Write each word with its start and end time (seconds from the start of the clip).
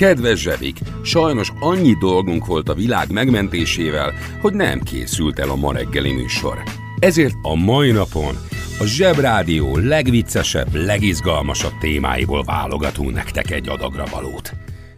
Kedves 0.00 0.40
Zsevik, 0.40 0.78
sajnos 1.02 1.52
annyi 1.58 1.94
dolgunk 1.98 2.46
volt 2.46 2.68
a 2.68 2.74
világ 2.74 3.10
megmentésével, 3.10 4.12
hogy 4.40 4.52
nem 4.52 4.80
készült 4.80 5.38
el 5.38 5.50
a 5.50 5.56
ma 5.56 5.72
reggeli 5.72 6.12
műsor. 6.12 6.62
Ezért 6.98 7.34
a 7.42 7.54
mai 7.54 7.90
napon 7.90 8.34
a 8.78 8.84
Zsebrádió 8.84 9.76
legviccesebb, 9.76 10.74
legizgalmasabb 10.74 11.78
témáiból 11.80 12.42
válogatunk 12.42 13.14
nektek 13.14 13.50
egy 13.50 13.68
adagra 13.68 14.04
valót. 14.10 14.52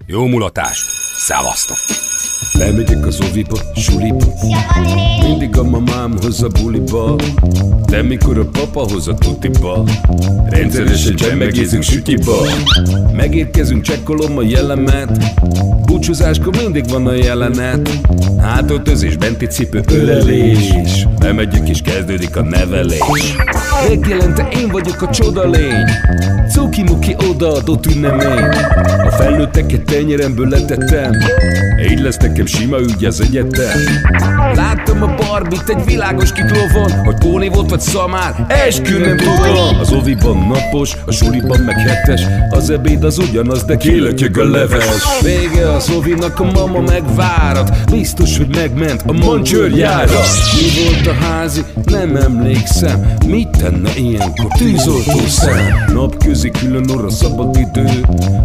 Jó 0.06 0.26
mulatást, 0.26 0.90
szevasztok! 1.14 1.76
Lemegyek 2.58 3.06
az 3.06 3.20
oviba, 3.30 3.58
suliba. 3.74 4.26
Mindig 5.28 5.58
a 5.58 5.62
mamám 5.62 6.14
hoz 6.22 6.42
a 6.42 6.48
buliba. 6.48 7.16
De 7.86 8.02
mikor 8.02 8.38
a 8.38 8.44
papa 8.44 8.80
hoz 8.92 9.08
a 9.08 9.14
tutiba. 9.14 9.84
Rendszeresen 10.44 11.16
csemmegézünk 11.16 11.82
sütiba. 11.82 12.36
Megérkezünk, 13.12 13.82
csekkolom 13.82 14.38
a 14.38 14.42
jellemet 14.42 15.34
Búcsúzáskor 16.02 16.56
mindig 16.56 16.88
van 16.88 17.06
a 17.06 17.12
jelenet. 17.12 17.90
Hátöltözés, 18.40 19.16
benti 19.16 19.46
cipő, 19.46 19.80
ölelés. 19.92 21.06
Bemegyek 21.18 21.68
és 21.68 21.80
kezdődik 21.82 22.36
a 22.36 22.42
nevelés. 22.42 23.34
Reggelente 23.88 24.48
én 24.60 24.68
vagyok 24.68 25.02
a 25.02 25.10
csoda 25.10 25.48
lény. 25.48 25.84
Cuki-muki 26.52 27.16
odaadott 27.30 27.86
ünnemény 27.86 28.44
A 29.04 29.10
felnőtteket 29.10 29.82
tenyeremből 29.82 30.48
letettem. 30.48 31.12
Így 31.90 32.00
lesz 32.00 32.16
nekem 32.16 32.46
sima 32.46 32.78
ügy 32.78 33.04
az 33.04 33.20
egyetem. 33.20 33.78
Láttam 34.54 35.02
a 35.02 35.14
barbit 35.14 35.68
egy 35.68 35.84
világos 35.84 36.32
kiklovon 36.32 36.90
Hogy 37.04 37.14
Póni 37.18 37.48
volt 37.48 37.70
vagy 37.70 37.80
szamár, 37.80 38.46
eskü 38.48 38.98
nem 38.98 39.16
tudom. 39.16 39.78
Az 39.80 39.92
oviban 39.92 40.36
napos, 40.36 40.96
a 41.06 41.12
suliban 41.12 41.60
meg 41.60 41.78
hetes 41.78 42.22
Az 42.50 42.70
ebéd 42.70 43.04
az 43.04 43.18
ugyanaz, 43.18 43.64
de 43.64 43.76
kilötyög 43.76 44.38
a 44.38 44.44
leves. 44.44 45.20
Vége 45.22 45.72
az 45.72 45.90
ovinak, 45.96 46.40
a 46.40 46.44
mama 46.44 46.80
megvárat. 46.80 47.90
Biztos, 47.90 48.36
hogy 48.36 48.48
megment 48.54 49.02
a 49.06 49.12
mancsőrjára 49.12 50.20
Mi 50.54 50.82
volt 50.84 51.06
a 51.06 51.24
házi? 51.24 51.64
Nem 51.84 52.16
emlékszem. 52.16 53.14
Mit 53.26 53.48
tenne 53.48 53.90
ilyenkor? 53.96 54.46
Tűzoltó 54.56 55.18
szem. 55.26 55.84
Napközi 55.92 56.50
külön 56.50 56.90
orra 56.90 57.10
szabad 57.10 57.56
idő. 57.56 57.86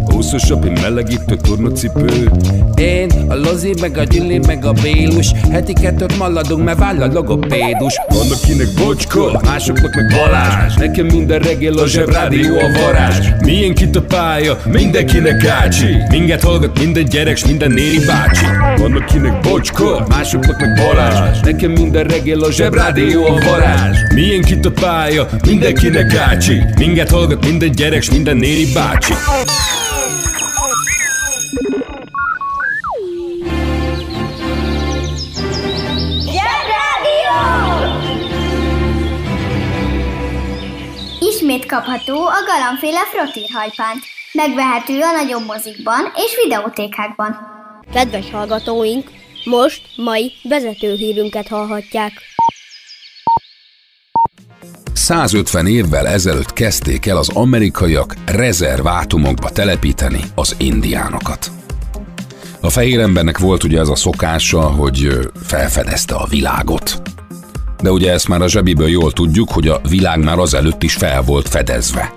Húszosabb, 0.04 0.64
egy 0.64 0.80
melegítő 0.80 1.36
tornacipő. 1.36 2.30
Én, 2.74 3.10
a 3.28 3.34
Lozi, 3.34 3.74
meg 3.80 3.98
a 3.98 4.02
Gyüli, 4.02 4.40
meg 4.46 4.64
a 4.64 4.72
Bélus. 4.72 5.32
Heti 5.50 5.72
kettőt 5.72 6.18
maladunk, 6.18 6.64
mert 6.64 6.78
váll 6.78 7.02
a 7.02 7.06
logopédus. 7.12 7.94
Van 8.08 8.26
akinek 8.30 8.68
bocska, 8.84 9.40
másoknak 9.44 9.94
meg 9.94 10.06
Balázs. 10.16 10.74
Nekem 10.74 11.06
minden 11.06 11.38
reggel 11.38 11.78
a 11.78 11.86
zsebrádió 11.86 12.54
a 12.58 12.80
varázs. 12.82 13.28
Milyen 13.44 13.74
kit 13.74 13.96
a 13.96 14.02
pálya, 14.02 14.58
mindenkinek 14.64 15.46
ácsi. 15.46 15.96
Minket 16.10 16.42
hallgat 16.42 16.78
minden 16.78 17.04
gyerek, 17.04 17.36
s 17.38 17.44
minden 17.44 17.70
néri 17.70 17.98
bácsi. 18.06 18.44
Van 18.76 18.92
akinek 18.92 19.40
bocska, 19.40 20.06
másoknak 20.08 20.60
meg 20.60 20.74
Balázs. 20.74 21.40
Nekem 21.40 21.70
minden 21.70 22.04
reggel 22.04 22.40
a 22.40 22.50
zsebrádió 22.50 23.26
a 23.26 23.38
varázs. 23.44 23.98
Milyen 24.14 24.42
kit 24.42 24.66
a 24.66 24.70
pálya, 24.70 25.28
mindenkinek 25.46 26.14
ácsi 26.14 26.62
Minket 26.78 27.10
hallgat 27.10 27.44
minden 27.44 27.70
gyerek, 27.70 28.02
s 28.02 28.10
minden 28.10 28.36
néri 28.36 28.72
bácsi! 28.72 29.12
Ismét 41.20 41.66
kapható 41.66 42.26
a 42.26 42.44
galambféle 42.46 43.00
frottírhajpánt. 43.12 44.17
Megvehető 44.32 45.00
a 45.00 45.12
nagyobb 45.22 45.46
mozikban 45.46 46.00
és 46.14 46.36
videótékákban. 46.44 47.36
Kedves 47.92 48.30
hallgatóink, 48.30 49.10
most 49.44 49.82
mai 49.96 50.32
vezetőhírünket 50.42 51.48
hallhatják. 51.48 52.12
150 54.92 55.66
évvel 55.66 56.06
ezelőtt 56.06 56.52
kezdték 56.52 57.06
el 57.06 57.16
az 57.16 57.28
amerikaiak 57.28 58.14
rezervátumokba 58.26 59.50
telepíteni 59.50 60.20
az 60.34 60.54
indiánokat. 60.58 61.50
A 62.60 62.70
fehér 62.70 63.00
embernek 63.00 63.38
volt 63.38 63.64
ugye 63.64 63.78
ez 63.78 63.88
a 63.88 63.96
szokása, 63.96 64.60
hogy 64.60 65.08
felfedezte 65.46 66.14
a 66.14 66.26
világot. 66.26 67.02
De 67.82 67.90
ugye 67.90 68.12
ezt 68.12 68.28
már 68.28 68.42
a 68.42 68.48
zsebiből 68.48 68.88
jól 68.88 69.12
tudjuk, 69.12 69.50
hogy 69.50 69.68
a 69.68 69.80
világ 69.88 70.24
már 70.24 70.38
azelőtt 70.38 70.82
is 70.82 70.94
fel 70.94 71.22
volt 71.22 71.48
fedezve. 71.48 72.14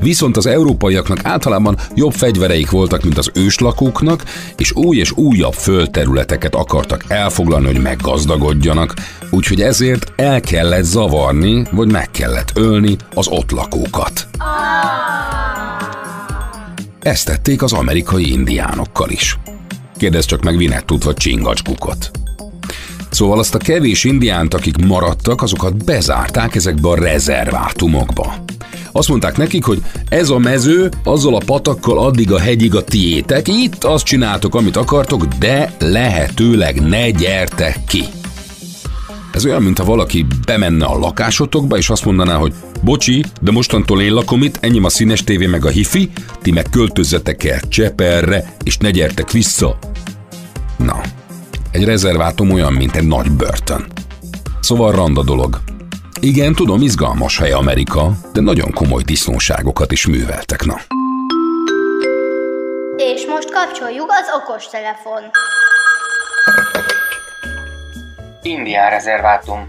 Viszont 0.00 0.36
az 0.36 0.46
európaiaknak 0.46 1.18
általában 1.22 1.76
jobb 1.94 2.12
fegyvereik 2.12 2.70
voltak, 2.70 3.02
mint 3.02 3.18
az 3.18 3.30
őslakóknak, 3.34 4.24
és 4.56 4.72
új 4.72 4.96
és 4.96 5.12
újabb 5.12 5.54
földterületeket 5.54 6.54
akartak 6.54 7.04
elfoglalni, 7.08 7.66
hogy 7.66 7.80
meggazdagodjanak, 7.80 8.94
úgyhogy 9.30 9.60
ezért 9.60 10.12
el 10.16 10.40
kellett 10.40 10.84
zavarni, 10.84 11.62
vagy 11.70 11.90
meg 11.90 12.10
kellett 12.10 12.50
ölni 12.54 12.96
az 13.14 13.28
ott 13.28 13.50
lakókat. 13.50 14.28
Ezt 17.00 17.26
tették 17.26 17.62
az 17.62 17.72
amerikai 17.72 18.32
indiánokkal 18.32 19.10
is. 19.10 19.38
Kérdezz 19.96 20.24
csak 20.24 20.42
meg 20.42 20.56
Vinettut 20.56 21.04
vagy 21.04 21.14
Csingacskukot. 21.14 22.10
Szóval 23.10 23.38
azt 23.38 23.54
a 23.54 23.58
kevés 23.58 24.04
indiánt, 24.04 24.54
akik 24.54 24.76
maradtak, 24.76 25.42
azokat 25.42 25.84
bezárták 25.84 26.54
ezekbe 26.54 26.88
a 26.88 26.94
rezervátumokba. 26.94 28.34
Azt 28.96 29.08
mondták 29.08 29.36
nekik, 29.36 29.64
hogy 29.64 29.82
ez 30.08 30.30
a 30.30 30.38
mező 30.38 30.90
azzal 31.04 31.34
a 31.34 31.42
patakkal 31.46 31.98
addig 31.98 32.32
a 32.32 32.38
hegyig 32.38 32.74
a 32.74 32.84
tiétek, 32.84 33.48
itt 33.48 33.84
azt 33.84 34.04
csináltok, 34.04 34.54
amit 34.54 34.76
akartok, 34.76 35.24
de 35.24 35.76
lehetőleg 35.78 36.80
ne 36.80 37.10
gyertek 37.10 37.78
ki. 37.88 38.04
Ez 39.32 39.44
olyan, 39.44 39.62
mintha 39.62 39.84
valaki 39.84 40.26
bemenne 40.46 40.84
a 40.84 40.98
lakásotokba, 40.98 41.76
és 41.76 41.90
azt 41.90 42.04
mondaná, 42.04 42.36
hogy 42.36 42.54
bocsi, 42.82 43.24
de 43.40 43.50
mostantól 43.50 44.00
én 44.00 44.12
lakom 44.12 44.42
itt, 44.42 44.58
enyém 44.60 44.84
a 44.84 44.88
színes 44.88 45.24
tévé 45.24 45.46
meg 45.46 45.64
a 45.64 45.68
hifi, 45.68 46.10
ti 46.42 46.50
meg 46.50 46.66
költözzetek 46.70 47.44
el 47.44 47.60
Cseperre, 47.68 48.56
és 48.62 48.76
ne 48.76 48.90
gyertek 48.90 49.30
vissza. 49.30 49.78
Na, 50.76 51.00
egy 51.70 51.84
rezervátum 51.84 52.50
olyan, 52.50 52.72
mint 52.72 52.96
egy 52.96 53.06
nagy 53.06 53.30
börtön. 53.30 53.86
Szóval 54.60 54.92
randa 54.92 55.22
dolog. 55.22 55.75
Igen, 56.20 56.54
tudom, 56.54 56.82
izgalmas 56.82 57.38
hely 57.38 57.52
Amerika, 57.52 58.10
de 58.32 58.40
nagyon 58.40 58.72
komoly 58.72 59.02
disznóságokat 59.02 59.92
is 59.92 60.06
műveltek, 60.06 60.64
na. 60.64 60.74
És 62.96 63.26
most 63.26 63.50
kapcsoljuk 63.50 64.10
az 64.10 64.40
okostelefon. 64.42 65.22
Indián 68.42 68.90
rezervátum. 68.90 69.68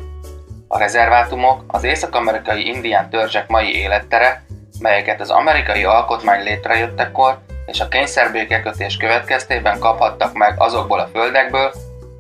A 0.68 0.78
rezervátumok 0.78 1.64
az 1.68 1.84
észak-amerikai 1.84 2.68
indián 2.68 3.10
törzsek 3.10 3.48
mai 3.48 3.76
élettere, 3.76 4.44
melyeket 4.80 5.22
az 5.22 5.30
amerikai 5.30 5.84
alkotmány 5.84 6.44
létrejöttekor 6.44 7.40
és 7.66 7.80
a 7.80 7.88
kényszerbékekötés 7.88 8.98
következtében 8.98 9.80
kaphattak 9.80 10.34
meg 10.34 10.54
azokból 10.58 11.00
a 11.00 11.10
földekből, 11.14 11.72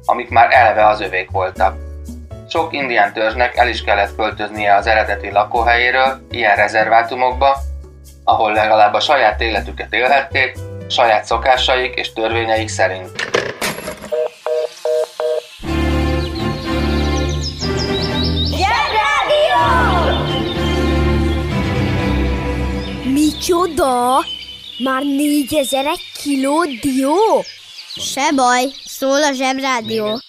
amik 0.06 0.30
már 0.30 0.47
eleve 0.51 0.88
az 0.88 1.01
övék 1.01 1.31
voltak. 1.31 1.86
Sok 2.49 2.73
indián 2.73 3.13
törzsnek 3.13 3.55
el 3.55 3.67
is 3.67 3.83
kellett 3.83 4.15
költöznie 4.15 4.75
az 4.75 4.88
eredeti 4.88 5.31
lakóhelyéről 5.31 6.27
ilyen 6.31 6.55
rezervátumokba, 6.55 7.57
ahol 8.23 8.53
legalább 8.53 8.94
a 8.94 8.99
saját 8.99 9.41
életüket 9.41 9.94
élhették, 9.94 10.57
saját 10.88 11.25
szokásaik 11.25 11.94
és 11.95 12.13
törvényeik 12.13 12.67
szerint. 12.67 13.09
Zsebrádió! 18.45 19.65
Micsoda? 23.13 24.25
Már 24.83 25.03
négyezer 25.03 25.85
egy 25.85 26.11
kiló 26.23 26.63
dió? 26.63 27.44
Se 27.95 28.31
baj, 28.35 28.63
szól 28.85 29.23
a 29.23 29.31
zsebrádió. 29.33 30.19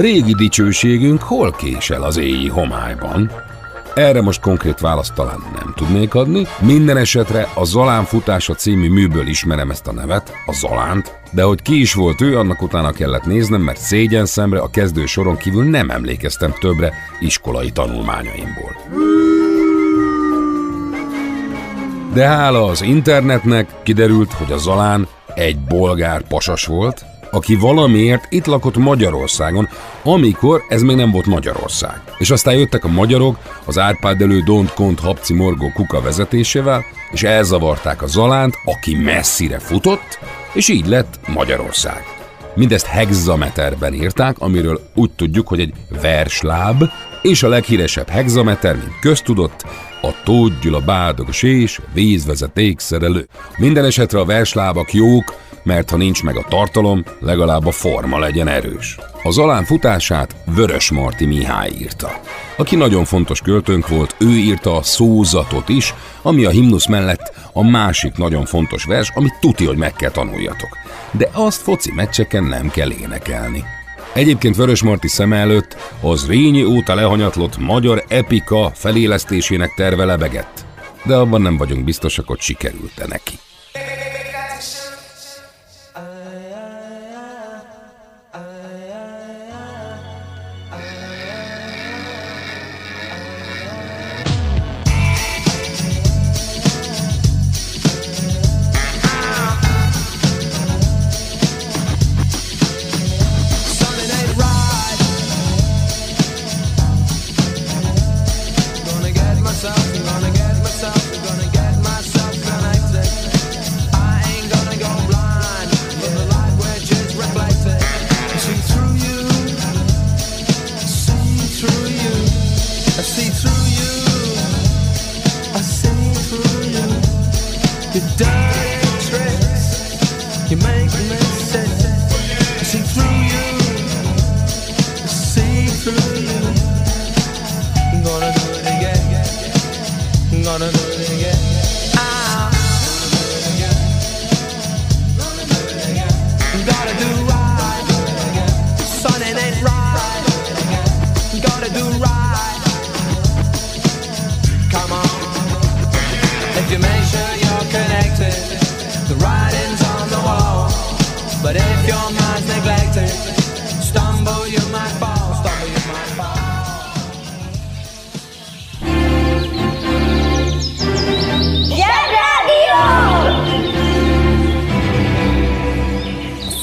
Régi 0.00 0.34
dicsőségünk 0.34 1.22
hol 1.22 1.52
késel 1.52 2.02
az 2.02 2.16
éji 2.16 2.48
homályban? 2.48 3.30
Erre 3.94 4.22
most 4.22 4.40
konkrét 4.40 4.80
választ 4.80 5.14
talán 5.14 5.42
nem 5.54 5.72
tudnék 5.76 6.14
adni. 6.14 6.46
Minden 6.60 6.96
esetre 6.96 7.48
a 7.54 7.64
Zalán 7.64 8.04
futása 8.04 8.54
című 8.54 8.88
műből 8.88 9.26
ismerem 9.26 9.70
ezt 9.70 9.86
a 9.86 9.92
nevet, 9.92 10.32
a 10.46 10.52
Zalánt, 10.52 11.14
de 11.30 11.42
hogy 11.42 11.62
ki 11.62 11.80
is 11.80 11.94
volt 11.94 12.20
ő, 12.20 12.38
annak 12.38 12.62
utána 12.62 12.92
kellett 12.92 13.24
néznem, 13.24 13.60
mert 13.60 13.78
szégyen 13.78 14.26
szemre 14.26 14.60
a 14.60 14.70
kezdő 14.70 15.06
soron 15.06 15.36
kívül 15.36 15.64
nem 15.64 15.90
emlékeztem 15.90 16.54
többre 16.60 16.92
iskolai 17.20 17.70
tanulmányaimból. 17.70 18.76
De 22.12 22.26
hála 22.26 22.64
az 22.64 22.82
internetnek 22.82 23.68
kiderült, 23.82 24.32
hogy 24.32 24.52
a 24.52 24.58
Zalán 24.58 25.08
egy 25.34 25.58
bolgár 25.58 26.22
pasas 26.22 26.66
volt, 26.66 27.04
aki 27.30 27.54
valamiért 27.54 28.26
itt 28.28 28.46
lakott 28.46 28.76
Magyarországon, 28.76 29.68
amikor 30.02 30.64
ez 30.68 30.82
még 30.82 30.96
nem 30.96 31.10
volt 31.10 31.26
Magyarország. 31.26 32.02
És 32.18 32.30
aztán 32.30 32.54
jöttek 32.54 32.84
a 32.84 32.88
magyarok 32.88 33.38
az 33.64 33.78
Árpád 33.78 34.22
elő 34.22 34.42
Don't 34.46 34.70
Kont 34.74 35.00
Habci 35.00 35.34
Morgó 35.34 35.70
Kuka 35.74 36.00
vezetésével, 36.00 36.84
és 37.10 37.22
elzavarták 37.22 38.02
a 38.02 38.06
Zalánt, 38.06 38.54
aki 38.64 38.94
messzire 38.94 39.58
futott, 39.58 40.18
és 40.52 40.68
így 40.68 40.86
lett 40.86 41.20
Magyarország. 41.26 42.04
Mindezt 42.54 42.86
hexameterben 42.86 43.94
írták, 43.94 44.38
amiről 44.38 44.80
úgy 44.94 45.10
tudjuk, 45.10 45.48
hogy 45.48 45.60
egy 45.60 45.72
versláb, 46.02 46.84
és 47.22 47.42
a 47.42 47.48
leghíresebb 47.48 48.08
hexameter, 48.08 48.76
mint 48.76 48.98
köztudott, 49.00 49.64
a 50.02 50.22
Tóth 50.24 50.60
Gyula 50.60 50.80
bádogos 50.80 51.42
és 51.42 51.80
vízvezeték 51.92 52.78
szerelő. 52.78 53.28
Minden 53.56 53.84
esetre 53.84 54.18
a 54.18 54.24
verslábak 54.24 54.92
jók, 54.92 55.34
mert 55.62 55.90
ha 55.90 55.96
nincs 55.96 56.22
meg 56.22 56.36
a 56.36 56.46
tartalom, 56.48 57.04
legalább 57.20 57.66
a 57.66 57.70
forma 57.70 58.18
legyen 58.18 58.48
erős. 58.48 58.98
Az 59.22 59.38
alán 59.38 59.64
futását 59.64 60.36
Vörös 60.54 60.90
Marti 60.90 61.26
Mihály 61.26 61.70
írta. 61.80 62.20
Aki 62.56 62.76
nagyon 62.76 63.04
fontos 63.04 63.40
költőnk 63.40 63.88
volt, 63.88 64.14
ő 64.18 64.28
írta 64.28 64.76
a 64.76 64.82
szózatot 64.82 65.68
is, 65.68 65.94
ami 66.22 66.44
a 66.44 66.50
himnusz 66.50 66.86
mellett 66.86 67.32
a 67.52 67.70
másik 67.70 68.16
nagyon 68.16 68.44
fontos 68.44 68.84
vers, 68.84 69.10
amit 69.14 69.38
tuti, 69.40 69.64
hogy 69.66 69.76
meg 69.76 69.92
kell 69.92 70.10
tanuljatok. 70.10 70.78
De 71.10 71.28
azt 71.32 71.62
foci 71.62 71.92
meccseken 71.92 72.44
nem 72.44 72.70
kell 72.70 72.90
énekelni. 72.90 73.64
Egyébként 74.14 74.56
Vörös 74.56 74.82
Marti 74.82 75.08
szem 75.08 75.32
előtt 75.32 75.76
az 76.00 76.26
Rényi 76.26 76.64
óta 76.64 76.94
lehanyatlott 76.94 77.58
magyar 77.58 78.04
epika 78.08 78.70
felélesztésének 78.74 79.74
terve 79.74 80.04
lebegett. 80.04 80.64
De 81.04 81.14
abban 81.14 81.42
nem 81.42 81.56
vagyunk 81.56 81.84
biztosak, 81.84 82.26
hogy 82.26 82.40
sikerült-e 82.40 83.06
neki. 83.06 83.34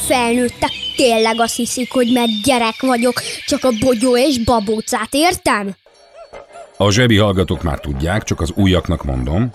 Felnőttek 0.08 0.72
tényleg 0.96 1.40
azt 1.40 1.56
hiszik, 1.56 1.92
hogy 1.92 2.12
mert 2.14 2.42
gyerek 2.44 2.82
vagyok, 2.82 3.22
csak 3.46 3.64
a 3.64 3.70
bogyó 3.80 4.18
és 4.18 4.44
babócát 4.44 5.10
értem? 5.12 5.76
A 6.78 6.92
zsebi 6.92 7.18
hallgatók 7.18 7.64
már 7.64 7.80
tudják, 7.80 8.24
csak 8.24 8.42
az 8.42 8.52
újaknak 8.56 9.04
mondom, 9.04 9.52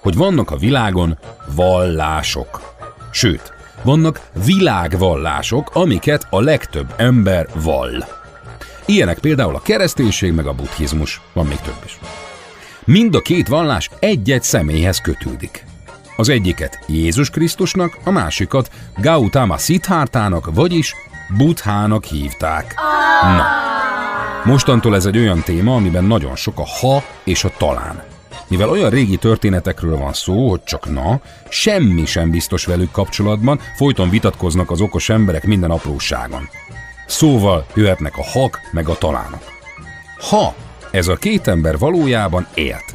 hogy 0.00 0.16
vannak 0.16 0.50
a 0.50 0.56
világon 0.56 1.18
vallások. 1.54 2.74
Sőt, 3.12 3.55
vannak 3.82 4.20
világvallások, 4.44 5.70
amiket 5.72 6.26
a 6.30 6.40
legtöbb 6.40 6.94
ember 6.96 7.46
vall. 7.54 8.04
Ilyenek 8.84 9.18
például 9.18 9.54
a 9.54 9.62
kereszténység 9.62 10.32
meg 10.32 10.46
a 10.46 10.52
buddhizmus, 10.52 11.20
van 11.32 11.46
még 11.46 11.58
több 11.58 11.80
is. 11.84 11.98
Mind 12.84 13.14
a 13.14 13.20
két 13.20 13.48
vallás 13.48 13.90
egy-egy 13.98 14.42
személyhez 14.42 15.00
kötődik. 15.00 15.64
Az 16.16 16.28
egyiket 16.28 16.78
Jézus 16.86 17.30
Krisztusnak, 17.30 17.98
a 18.04 18.10
másikat 18.10 18.70
Gautama 18.96 19.58
Siddhartának, 19.58 20.54
vagyis 20.54 20.94
Buddhának 21.36 22.04
hívták. 22.04 22.74
Na, 23.22 23.44
mostantól 24.44 24.94
ez 24.94 25.06
egy 25.06 25.18
olyan 25.18 25.42
téma, 25.42 25.74
amiben 25.74 26.04
nagyon 26.04 26.36
sok 26.36 26.58
a 26.58 26.66
ha 26.80 27.02
és 27.24 27.44
a 27.44 27.50
talán. 27.58 28.05
Mivel 28.48 28.70
olyan 28.70 28.90
régi 28.90 29.16
történetekről 29.16 29.96
van 29.96 30.12
szó, 30.12 30.48
hogy 30.48 30.62
csak 30.64 30.92
na, 30.92 31.20
semmi 31.48 32.06
sem 32.06 32.30
biztos 32.30 32.64
velük 32.64 32.90
kapcsolatban, 32.90 33.60
folyton 33.76 34.10
vitatkoznak 34.10 34.70
az 34.70 34.80
okos 34.80 35.08
emberek 35.08 35.44
minden 35.44 35.70
apróságon. 35.70 36.48
Szóval 37.06 37.66
jöhetnek 37.74 38.16
a 38.16 38.24
hak 38.24 38.60
meg 38.72 38.88
a 38.88 38.98
talánok. 38.98 39.42
Ha 40.30 40.54
ez 40.90 41.08
a 41.08 41.16
két 41.16 41.46
ember 41.46 41.78
valójában 41.78 42.46
élt, 42.54 42.94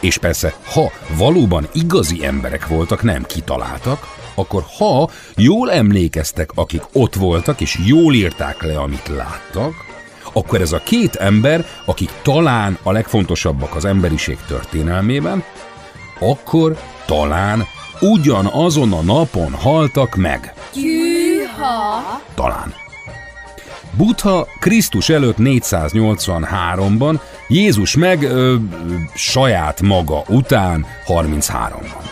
és 0.00 0.18
persze, 0.18 0.54
ha 0.64 0.92
valóban 1.16 1.68
igazi 1.72 2.24
emberek 2.24 2.66
voltak, 2.66 3.02
nem 3.02 3.22
kitaláltak, 3.22 4.06
akkor 4.34 4.64
ha 4.78 5.10
jól 5.36 5.72
emlékeztek, 5.72 6.50
akik 6.54 6.82
ott 6.92 7.14
voltak, 7.14 7.60
és 7.60 7.78
jól 7.86 8.14
írták 8.14 8.62
le, 8.62 8.78
amit 8.78 9.08
láttak, 9.08 9.89
akkor 10.32 10.60
ez 10.60 10.72
a 10.72 10.82
két 10.84 11.14
ember, 11.14 11.66
akik 11.84 12.10
talán 12.22 12.78
a 12.82 12.92
legfontosabbak 12.92 13.74
az 13.74 13.84
emberiség 13.84 14.38
történelmében, 14.46 15.44
akkor 16.20 16.78
talán 17.06 17.66
ugyanazon 18.00 18.92
a 18.92 19.00
napon 19.00 19.52
haltak 19.52 20.14
meg. 20.16 20.54
Gyűha! 20.74 22.20
Talán. 22.34 22.74
Buddha 23.96 24.46
Krisztus 24.60 25.08
előtt 25.08 25.36
483-ban, 25.38 27.20
Jézus 27.48 27.96
meg 27.96 28.22
ö, 28.22 28.54
saját 29.14 29.80
maga 29.80 30.22
után 30.28 30.86
33-ban. 31.06 32.08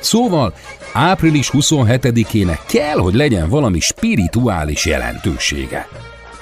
Szóval 0.00 0.54
április 0.92 1.50
27-ének 1.52 2.58
kell, 2.66 2.98
hogy 2.98 3.14
legyen 3.14 3.48
valami 3.48 3.80
spirituális 3.80 4.86
jelentősége. 4.86 5.88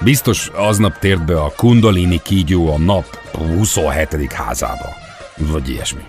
Biztos 0.03 0.51
aznap 0.55 0.99
tért 0.99 1.25
be 1.25 1.41
a 1.41 1.53
Kundalini 1.55 2.21
kígyó 2.23 2.73
a 2.73 2.77
nap 2.77 3.05
27. 3.37 4.31
házába. 4.33 4.89
Vagy 5.37 5.69
ilyesmi. 5.69 6.01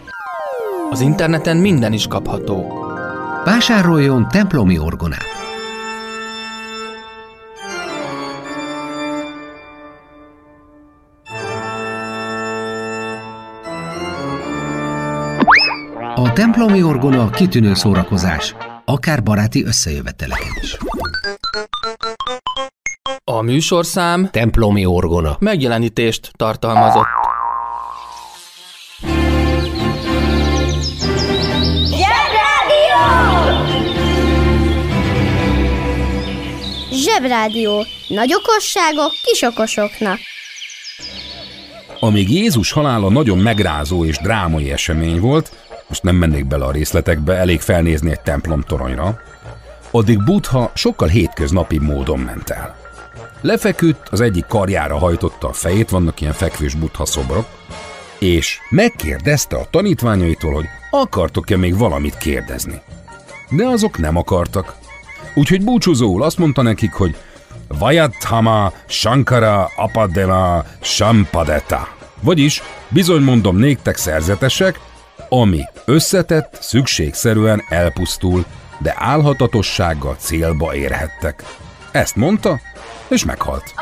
Az 0.91 1.01
interneten 1.01 1.57
minden 1.57 1.93
is 1.93 2.07
kapható. 2.07 2.85
Vásároljon 3.45 4.29
templomi 4.29 4.79
orgonát! 4.79 5.25
A 16.15 16.33
templomi 16.33 16.83
orgona 16.83 17.31
kitűnő 17.31 17.75
szórakozás, 17.75 18.55
akár 18.85 19.23
baráti 19.23 19.65
összejöveteleken 19.65 20.53
is. 20.63 20.77
A 23.33 23.43
műsorszám 23.43 24.29
templomi 24.31 24.87
orgona 24.87 25.37
megjelenítést 25.39 26.31
tartalmazott. 26.37 27.07
Zsebrádió! 31.85 32.99
Zsebrádió. 36.91 37.85
Nagy 38.09 38.35
okosságok 38.35 39.11
kis. 39.25 39.47
Amíg 42.01 42.31
Jézus 42.31 42.73
halála 42.73 43.11
nagyon 43.11 43.39
megrázó 43.39 44.05
és 44.05 44.19
drámai 44.19 44.73
esemény 44.73 45.21
volt, 45.21 45.53
most 45.89 46.03
nem 46.03 46.17
mennék 46.17 46.47
bele 46.47 46.65
a 46.65 46.73
részletekbe, 46.73 47.35
elég 47.35 47.61
felnézni 47.61 48.11
egy 48.11 48.21
templom 48.21 48.61
toronyra, 48.61 49.21
addig 49.91 50.25
Buddha 50.25 50.71
sokkal 50.75 51.09
hétköznapi 51.09 51.79
módon 51.79 52.19
ment 52.19 52.51
el. 52.51 52.82
Lefeküdt, 53.43 54.09
az 54.09 54.21
egyik 54.21 54.47
karjára 54.47 54.99
hajtotta 54.99 55.49
a 55.49 55.53
fejét, 55.53 55.91
vannak 55.91 56.21
ilyen 56.21 56.33
fekvős 56.33 56.75
Buddha 56.75 57.07
szobrok, 57.07 57.47
és 58.19 58.59
megkérdezte 58.71 59.57
a 59.57 59.67
tanítványaitól, 59.71 60.53
hogy 60.53 60.67
akartok-e 60.91 61.57
még 61.57 61.79
valamit 61.79 62.17
kérdezni. 62.17 62.81
De 63.51 63.67
azok 63.67 63.99
nem 63.99 64.17
akartak. 64.17 64.75
Úgyhogy 65.35 65.65
búcsúzóul 65.65 66.23
azt 66.23 66.39
mondta 66.39 66.63
nekik, 66.63 66.93
hogy 66.93 67.17
Vajathama 67.69 68.73
Shankara 68.87 69.71
Apadeva 69.77 70.65
Sampadeta. 70.81 71.89
Vagyis, 72.21 72.63
bizony 72.89 73.23
mondom 73.23 73.57
néktek 73.57 73.97
szerzetesek, 73.97 74.81
ami 75.29 75.63
összetett, 75.85 76.59
szükségszerűen 76.61 77.63
elpusztul, 77.69 78.45
de 78.79 78.95
álhatatossággal 78.99 80.17
célba 80.19 80.75
érhettek. 80.75 81.45
Ezt 81.91 82.17
mondta, 82.17 82.61
és 83.13 83.25
meghalt. 83.25 83.75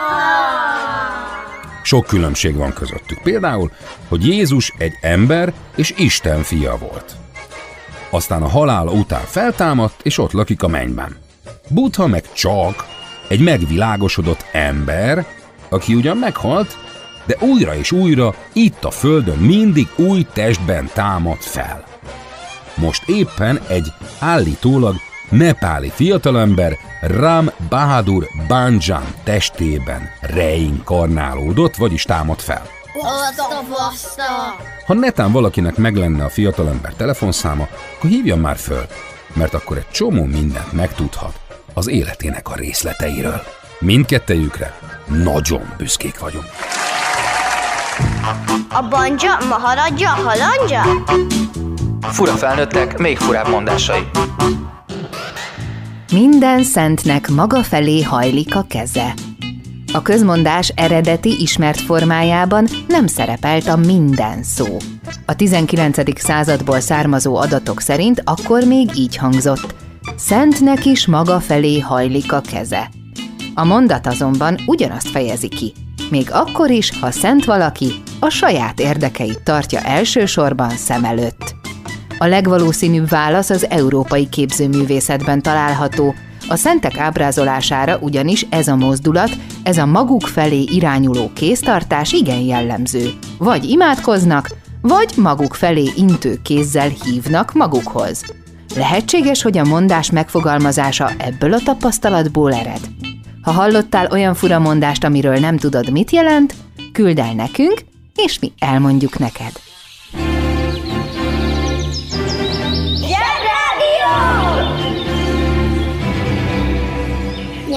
Sok 1.82 2.06
különbség 2.06 2.56
van 2.56 2.72
közöttük. 2.72 3.22
Például, 3.22 3.70
hogy 4.08 4.26
Jézus 4.26 4.75
egy 4.78 4.92
ember 5.00 5.52
és 5.76 5.94
Isten 5.96 6.42
fia 6.42 6.76
volt. 6.76 7.16
Aztán 8.10 8.42
a 8.42 8.49
halál 8.49 8.87
után 8.87 9.25
feltámadt, 9.25 10.00
és 10.02 10.18
ott 10.18 10.32
lakik 10.32 10.62
a 10.62 10.68
mennyben. 10.68 11.16
Buddha 11.68 12.06
meg 12.06 12.32
csak 12.32 12.87
egy 13.28 13.40
megvilágosodott 13.40 14.46
ember, 14.52 15.26
aki 15.68 15.94
ugyan 15.94 16.16
meghalt, 16.16 16.78
de 17.26 17.37
újra 17.40 17.75
és 17.75 17.92
újra 17.92 18.34
itt 18.52 18.84
a 18.84 18.90
földön 18.90 19.38
mindig 19.38 19.88
új 19.96 20.26
testben 20.32 20.90
támad 20.94 21.38
fel. 21.38 21.84
Most 22.75 23.08
éppen 23.08 23.60
egy 23.68 23.92
állítólag 24.18 24.94
nepáli 25.30 25.90
fiatalember 25.94 26.78
Ram 27.00 27.50
Bahadur 27.68 28.28
Banjan 28.46 29.14
testében 29.25 30.10
reinkarnálódott, 30.20 31.76
vagyis 31.76 32.02
támad 32.02 32.40
fel. 32.40 32.62
Ha 34.87 34.94
netán 34.94 35.32
valakinek 35.32 35.76
meg 35.76 35.96
lenne 35.96 36.25
a 36.25 36.28
fiatalember 36.28 36.92
telefonszáma, 36.92 37.68
akkor 37.96 38.10
hívjon 38.10 38.38
már 38.38 38.56
föl, 38.56 38.87
mert 39.32 39.54
akkor 39.54 39.76
egy 39.76 39.90
csomó 39.90 40.25
mindent 40.25 40.72
megtudhat 40.72 41.40
az 41.75 41.88
életének 41.88 42.49
a 42.49 42.54
részleteiről. 42.54 43.42
Mindkettejükre 43.78 44.78
nagyon 45.06 45.75
büszkék 45.76 46.18
vagyunk. 46.18 46.44
A 48.68 48.82
banja, 48.88 49.38
maharadja, 49.49 50.08
halandja? 50.08 50.82
Fura 52.02 52.32
felnőttek, 52.32 52.99
még 52.99 53.18
furább 53.18 53.49
mondásai. 53.49 54.10
Minden 56.12 56.62
szentnek 56.62 57.28
maga 57.28 57.62
felé 57.62 58.02
hajlik 58.02 58.56
a 58.56 58.64
keze. 58.68 59.14
A 59.92 60.02
közmondás 60.02 60.68
eredeti 60.68 61.40
ismert 61.40 61.80
formájában 61.80 62.66
nem 62.88 63.06
szerepelt 63.06 63.66
a 63.66 63.76
minden 63.76 64.42
szó. 64.42 64.76
A 65.26 65.37
19. 65.37 66.20
századból 66.20 66.80
származó 66.80 67.37
adatok 67.37 67.80
szerint 67.80 68.23
akkor 68.25 68.64
még 68.64 68.90
így 68.97 69.16
hangzott. 69.16 69.75
Szentnek 70.16 70.85
is 70.85 71.06
maga 71.06 71.40
felé 71.40 71.78
hajlik 71.78 72.32
a 72.32 72.40
keze. 72.40 72.90
A 73.54 73.64
mondat 73.64 74.06
azonban 74.06 74.59
ugyanazt 74.66 75.09
fejezi 75.09 75.49
ki. 75.49 75.73
Még 76.11 76.28
akkor 76.32 76.70
is, 76.70 77.00
ha 77.00 77.11
szent 77.11 77.44
valaki, 77.44 77.92
a 78.20 78.28
saját 78.28 78.80
érdekeit 78.80 79.42
tartja 79.42 79.80
elsősorban 79.80 80.70
szem 80.70 81.04
előtt. 81.04 81.60
A 82.22 82.26
legvalószínűbb 82.26 83.08
válasz 83.08 83.50
az 83.50 83.70
európai 83.70 84.28
képzőművészetben 84.28 85.42
található, 85.42 86.14
a 86.48 86.56
szentek 86.56 86.98
ábrázolására 86.98 87.98
ugyanis 88.00 88.46
ez 88.50 88.68
a 88.68 88.76
mozdulat, 88.76 89.30
ez 89.62 89.78
a 89.78 89.86
maguk 89.86 90.22
felé 90.22 90.62
irányuló 90.62 91.30
kéztartás 91.34 92.12
igen 92.12 92.40
jellemző. 92.40 93.10
Vagy 93.38 93.64
imádkoznak, 93.64 94.50
vagy 94.80 95.12
maguk 95.16 95.54
felé 95.54 95.90
intő 95.96 96.38
kézzel 96.42 96.88
hívnak 97.04 97.52
magukhoz. 97.52 98.24
Lehetséges, 98.74 99.42
hogy 99.42 99.58
a 99.58 99.64
mondás 99.64 100.10
megfogalmazása 100.10 101.10
ebből 101.18 101.52
a 101.52 101.60
tapasztalatból 101.64 102.54
ered. 102.54 102.80
Ha 103.42 103.50
hallottál 103.50 104.06
olyan 104.10 104.34
fura 104.34 104.58
mondást, 104.58 105.04
amiről 105.04 105.38
nem 105.38 105.56
tudod, 105.56 105.90
mit 105.90 106.10
jelent, 106.10 106.54
küld 106.92 107.18
el 107.18 107.34
nekünk, 107.34 107.84
és 108.14 108.38
mi 108.38 108.52
elmondjuk 108.58 109.18
neked. 109.18 109.52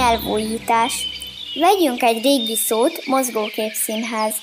Nyelvújítás. 0.04 1.08
Vegyünk 1.60 2.02
egy 2.02 2.24
régi 2.24 2.56
szót, 2.56 3.06
mozgóképszínház. 3.06 4.36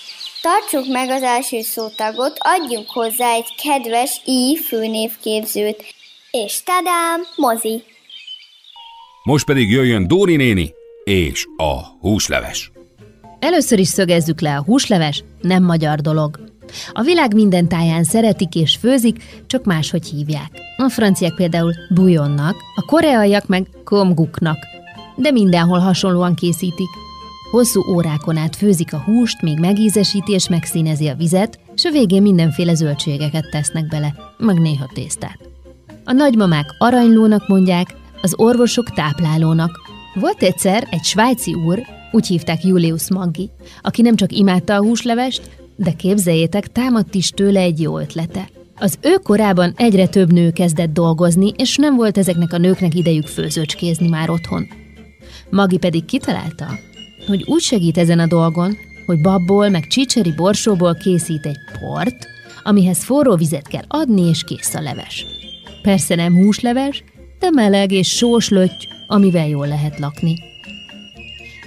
Tartsuk 0.42 0.92
meg 0.92 1.08
az 1.08 1.22
első 1.22 1.60
szótagot, 1.60 2.38
adjunk 2.38 2.90
hozzá 2.90 3.32
egy 3.34 3.54
kedves 3.62 4.20
i 4.24 4.58
főnévképzőt. 4.66 5.84
És 6.30 6.62
tadám, 6.62 7.20
mozi. 7.36 7.82
Most 9.24 9.46
pedig 9.46 9.70
jöjjön 9.70 10.06
Dóri 10.06 10.36
néni 10.36 10.74
és 11.04 11.46
a 11.56 11.78
húsleves. 12.00 12.70
Először 13.38 13.78
is 13.78 13.88
szögezzük 13.88 14.40
le, 14.40 14.56
a 14.56 14.62
húsleves 14.62 15.24
nem 15.40 15.62
magyar 15.62 16.00
dolog. 16.00 16.40
A 16.92 17.02
világ 17.02 17.34
minden 17.34 17.68
táján 17.68 18.04
szeretik 18.04 18.54
és 18.54 18.76
főzik, 18.80 19.22
csak 19.46 19.64
máshogy 19.64 20.06
hívják. 20.06 20.50
A 20.76 20.88
franciák 20.88 21.34
például 21.34 21.72
bujonnak, 21.94 22.56
a 22.74 22.84
koreaiak 22.86 23.46
meg 23.46 23.66
komguknak, 23.84 24.58
de 25.20 25.30
mindenhol 25.30 25.78
hasonlóan 25.78 26.34
készítik. 26.34 26.88
Hosszú 27.50 27.92
órákon 27.92 28.36
át 28.36 28.56
főzik 28.56 28.92
a 28.92 29.02
húst, 29.04 29.42
még 29.42 29.58
megízesíti 29.58 30.32
és 30.32 30.48
megszínezi 30.48 31.08
a 31.08 31.14
vizet, 31.14 31.58
és 31.74 31.84
a 31.84 31.90
végén 31.90 32.22
mindenféle 32.22 32.74
zöldségeket 32.74 33.50
tesznek 33.50 33.86
bele, 33.86 34.14
meg 34.38 34.58
néha 34.58 34.90
tésztát. 34.94 35.38
A 36.04 36.12
nagymamák 36.12 36.74
aranylónak 36.78 37.48
mondják, 37.48 37.94
az 38.22 38.34
orvosok 38.36 38.90
táplálónak. 38.90 39.70
Volt 40.14 40.42
egyszer 40.42 40.86
egy 40.90 41.04
svájci 41.04 41.54
úr, 41.54 41.82
úgy 42.12 42.26
hívták 42.26 42.64
Julius 42.64 43.10
Maggi, 43.10 43.50
aki 43.82 44.02
nem 44.02 44.16
csak 44.16 44.32
imádta 44.32 44.74
a 44.74 44.82
húslevest, 44.82 45.50
de 45.76 45.92
képzeljétek, 45.92 46.72
támadt 46.72 47.14
is 47.14 47.30
tőle 47.30 47.60
egy 47.60 47.80
jó 47.80 47.98
ötlete. 47.98 48.48
Az 48.78 48.98
ő 49.00 49.14
korában 49.22 49.72
egyre 49.76 50.06
több 50.06 50.32
nő 50.32 50.50
kezdett 50.50 50.92
dolgozni, 50.92 51.52
és 51.56 51.76
nem 51.76 51.96
volt 51.96 52.18
ezeknek 52.18 52.52
a 52.52 52.58
nőknek 52.58 52.94
idejük 52.94 53.26
főzőcskézni 53.26 54.08
már 54.08 54.30
otthon. 54.30 54.79
Magi 55.50 55.78
pedig 55.78 56.04
kitalálta, 56.04 56.78
hogy 57.26 57.44
úgy 57.46 57.60
segít 57.60 57.98
ezen 57.98 58.18
a 58.18 58.26
dolgon, 58.26 58.76
hogy 59.06 59.20
babból 59.20 59.68
meg 59.68 59.86
csicseri 59.86 60.32
borsóból 60.32 60.94
készít 60.94 61.46
egy 61.46 61.58
port, 61.80 62.26
amihez 62.62 63.04
forró 63.04 63.34
vizet 63.36 63.68
kell 63.68 63.84
adni, 63.88 64.28
és 64.28 64.44
kész 64.44 64.74
a 64.74 64.80
leves. 64.80 65.26
Persze 65.82 66.14
nem 66.14 66.34
húsleves, 66.34 67.04
de 67.38 67.50
meleg 67.50 67.92
és 67.92 68.08
sós 68.08 68.48
lötty, 68.48 68.88
amivel 69.06 69.48
jól 69.48 69.68
lehet 69.68 69.98
lakni. 69.98 70.38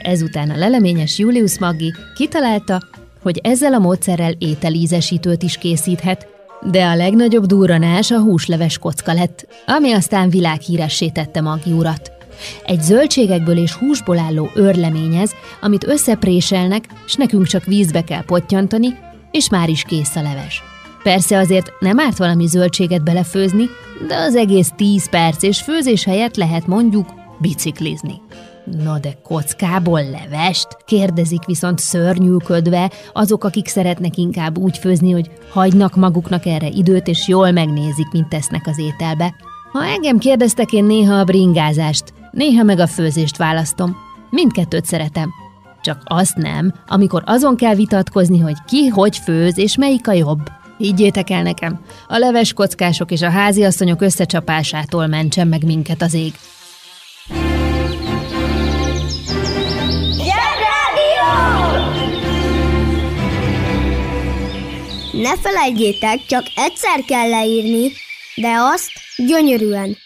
Ezután 0.01 0.49
a 0.49 0.57
leleményes 0.57 1.17
Julius 1.17 1.59
Maggi 1.59 1.93
kitalálta, 2.15 2.81
hogy 3.21 3.39
ezzel 3.43 3.73
a 3.73 3.79
módszerrel 3.79 4.33
ételízesítőt 4.37 5.43
is 5.43 5.57
készíthet, 5.57 6.27
de 6.71 6.85
a 6.85 6.95
legnagyobb 6.95 7.45
durranás 7.45 8.11
a 8.11 8.19
húsleves 8.19 8.77
kocka 8.77 9.13
lett, 9.13 9.47
ami 9.65 9.91
aztán 9.91 10.29
világhíressé 10.29 11.09
tette 11.09 11.41
Maggi 11.41 11.71
urat. 11.71 12.12
Egy 12.65 12.81
zöldségekből 12.81 13.57
és 13.57 13.73
húsból 13.73 14.19
álló 14.19 14.49
örleményez, 14.53 15.31
amit 15.61 15.87
összepréselnek, 15.87 16.85
és 17.05 17.13
nekünk 17.13 17.47
csak 17.47 17.65
vízbe 17.65 18.03
kell 18.03 18.23
pottyantani, 18.23 18.95
és 19.31 19.49
már 19.49 19.69
is 19.69 19.83
kész 19.83 20.15
a 20.15 20.21
leves. 20.21 20.63
Persze 21.03 21.37
azért 21.37 21.71
nem 21.79 21.99
árt 21.99 22.17
valami 22.17 22.47
zöldséget 22.47 23.03
belefőzni, 23.03 23.69
de 24.07 24.15
az 24.15 24.35
egész 24.35 24.71
10 24.75 25.09
perc 25.09 25.43
és 25.43 25.61
főzés 25.61 26.03
helyett 26.03 26.35
lehet 26.35 26.67
mondjuk 26.67 27.07
biciklizni. 27.41 28.21
Na 28.83 28.99
de 28.99 29.17
kockából 29.23 30.03
levest? 30.09 30.67
Kérdezik 30.85 31.45
viszont 31.45 31.79
szörnyűködve 31.79 32.91
azok, 33.13 33.43
akik 33.43 33.67
szeretnek 33.67 34.17
inkább 34.17 34.57
úgy 34.57 34.77
főzni, 34.77 35.11
hogy 35.11 35.31
hagynak 35.51 35.95
maguknak 35.95 36.45
erre 36.45 36.67
időt, 36.67 37.07
és 37.07 37.27
jól 37.27 37.51
megnézik, 37.51 38.11
mint 38.11 38.29
tesznek 38.29 38.67
az 38.67 38.79
ételbe. 38.79 39.35
Ha 39.71 39.85
engem 39.85 40.17
kérdeztek, 40.17 40.71
én 40.71 40.83
néha 40.83 41.15
a 41.15 41.23
bringázást, 41.23 42.13
néha 42.33 42.63
meg 42.63 42.79
a 42.79 42.87
főzést 42.87 43.37
választom. 43.37 43.97
Mindkettőt 44.29 44.85
szeretem. 44.85 45.29
Csak 45.81 46.01
azt 46.05 46.35
nem, 46.35 46.73
amikor 46.87 47.23
azon 47.25 47.55
kell 47.55 47.75
vitatkozni, 47.75 48.39
hogy 48.39 48.55
ki 48.67 48.87
hogy 48.87 49.17
főz 49.17 49.57
és 49.57 49.77
melyik 49.77 50.07
a 50.07 50.13
jobb. 50.13 50.41
Higgyétek 50.77 51.29
el 51.29 51.43
nekem, 51.43 51.79
a 52.07 52.17
leves 52.17 52.53
kockások 52.53 53.11
és 53.11 53.21
a 53.21 53.29
háziasszonyok 53.29 54.01
összecsapásától 54.01 55.07
mentsen 55.07 55.47
meg 55.47 55.65
minket 55.65 56.01
az 56.01 56.13
ég. 56.13 56.33
Ne 65.11 65.37
felejtjétek, 65.37 66.25
csak 66.25 66.43
egyszer 66.55 67.03
kell 67.07 67.29
leírni, 67.29 67.91
de 68.35 68.55
azt 68.73 68.91
gyönyörűen. 69.17 69.97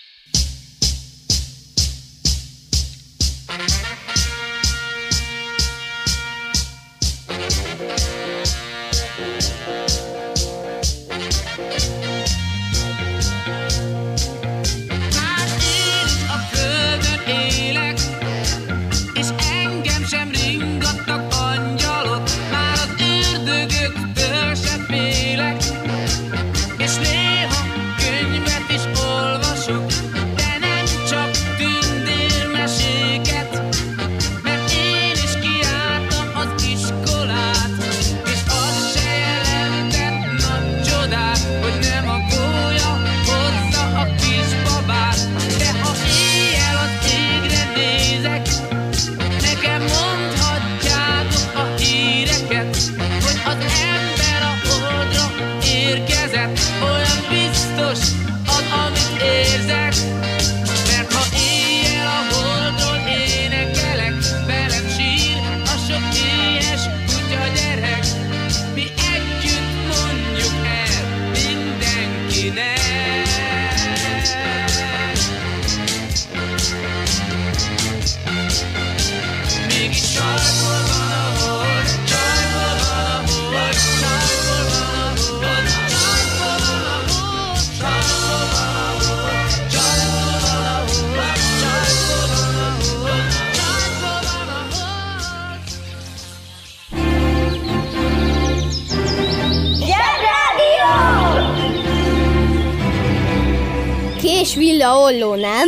Kés 104.47 104.55
villa 104.55 104.97
olló 104.97 105.35
nem, 105.35 105.67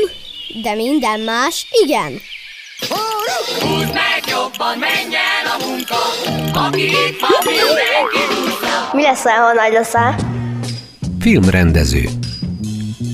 de 0.61 0.73
minden 0.73 1.19
más 1.19 1.67
igen. 1.83 2.21
Húzd 3.59 3.93
meg 3.93 4.23
jobban, 4.27 4.77
menjen 4.77 5.45
a 5.45 5.65
munka, 5.65 5.95
aki 6.53 6.83
itt 6.83 7.19
van, 7.19 7.53
mindenki 7.53 8.17
Mi 8.93 9.01
lesz, 9.01 9.23
ha 9.23 9.53
nagy 9.53 9.71
leszel? 9.71 10.15
Filmrendező 11.19 12.09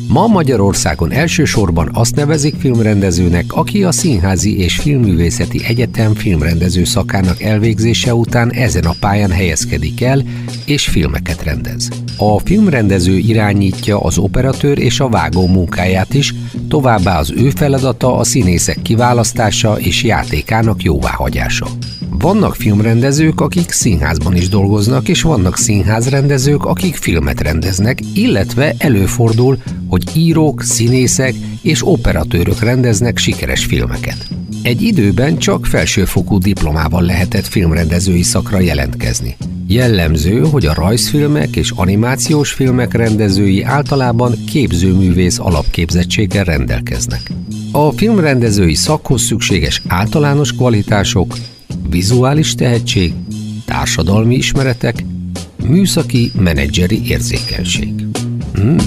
Ma 0.07 0.27
Magyarországon 0.27 1.11
elsősorban 1.11 1.89
azt 1.93 2.15
nevezik 2.15 2.55
filmrendezőnek, 2.55 3.45
aki 3.53 3.83
a 3.83 3.91
Színházi 3.91 4.57
és 4.59 4.75
Filmművészeti 4.75 5.65
Egyetem 5.65 6.13
filmrendező 6.13 6.83
szakának 6.83 7.41
elvégzése 7.41 8.15
után 8.15 8.51
ezen 8.51 8.83
a 8.83 8.95
pályán 8.99 9.31
helyezkedik 9.31 10.01
el, 10.01 10.23
és 10.65 10.87
filmeket 10.87 11.43
rendez. 11.43 11.89
A 12.17 12.39
filmrendező 12.39 13.17
irányítja 13.17 13.99
az 13.99 14.17
operatőr 14.17 14.77
és 14.77 14.99
a 14.99 15.09
vágó 15.09 15.47
munkáját 15.47 16.13
is, 16.13 16.33
továbbá 16.67 17.19
az 17.19 17.33
ő 17.35 17.49
feladata 17.49 18.17
a 18.17 18.23
színészek 18.23 18.81
kiválasztása 18.81 19.79
és 19.79 20.03
játékának 20.03 20.83
jóváhagyása. 20.83 21.67
Vannak 22.25 22.55
filmrendezők, 22.55 23.41
akik 23.41 23.71
színházban 23.71 24.35
is 24.35 24.49
dolgoznak, 24.49 25.07
és 25.07 25.21
vannak 25.21 25.57
színházrendezők, 25.57 26.65
akik 26.65 26.95
filmet 26.95 27.41
rendeznek, 27.41 27.99
illetve 28.13 28.73
előfordul, 28.77 29.57
hogy 29.87 30.03
írók, 30.15 30.63
színészek 30.63 31.33
és 31.61 31.87
operatőrök 31.87 32.59
rendeznek 32.59 33.17
sikeres 33.17 33.65
filmeket. 33.65 34.27
Egy 34.61 34.81
időben 34.81 35.37
csak 35.37 35.65
felsőfokú 35.65 36.37
diplomával 36.37 37.01
lehetett 37.01 37.45
filmrendezői 37.45 38.23
szakra 38.23 38.59
jelentkezni. 38.59 39.35
Jellemző, 39.67 40.39
hogy 40.39 40.65
a 40.65 40.73
rajzfilmek 40.73 41.55
és 41.55 41.71
animációs 41.75 42.51
filmek 42.51 42.93
rendezői 42.93 43.63
általában 43.63 44.33
képzőművész 44.45 45.39
alapképzettséggel 45.39 46.43
rendelkeznek. 46.43 47.31
A 47.71 47.91
filmrendezői 47.91 48.75
szakhoz 48.75 49.21
szükséges 49.21 49.81
általános 49.87 50.53
kvalitások, 50.53 51.35
vizuális 51.95 52.55
tehetség, 52.55 53.13
társadalmi 53.65 54.35
ismeretek, 54.35 55.03
műszaki 55.67 56.31
menedzseri 56.39 57.07
érzékenység. 57.07 57.93
Hmm. 58.53 58.77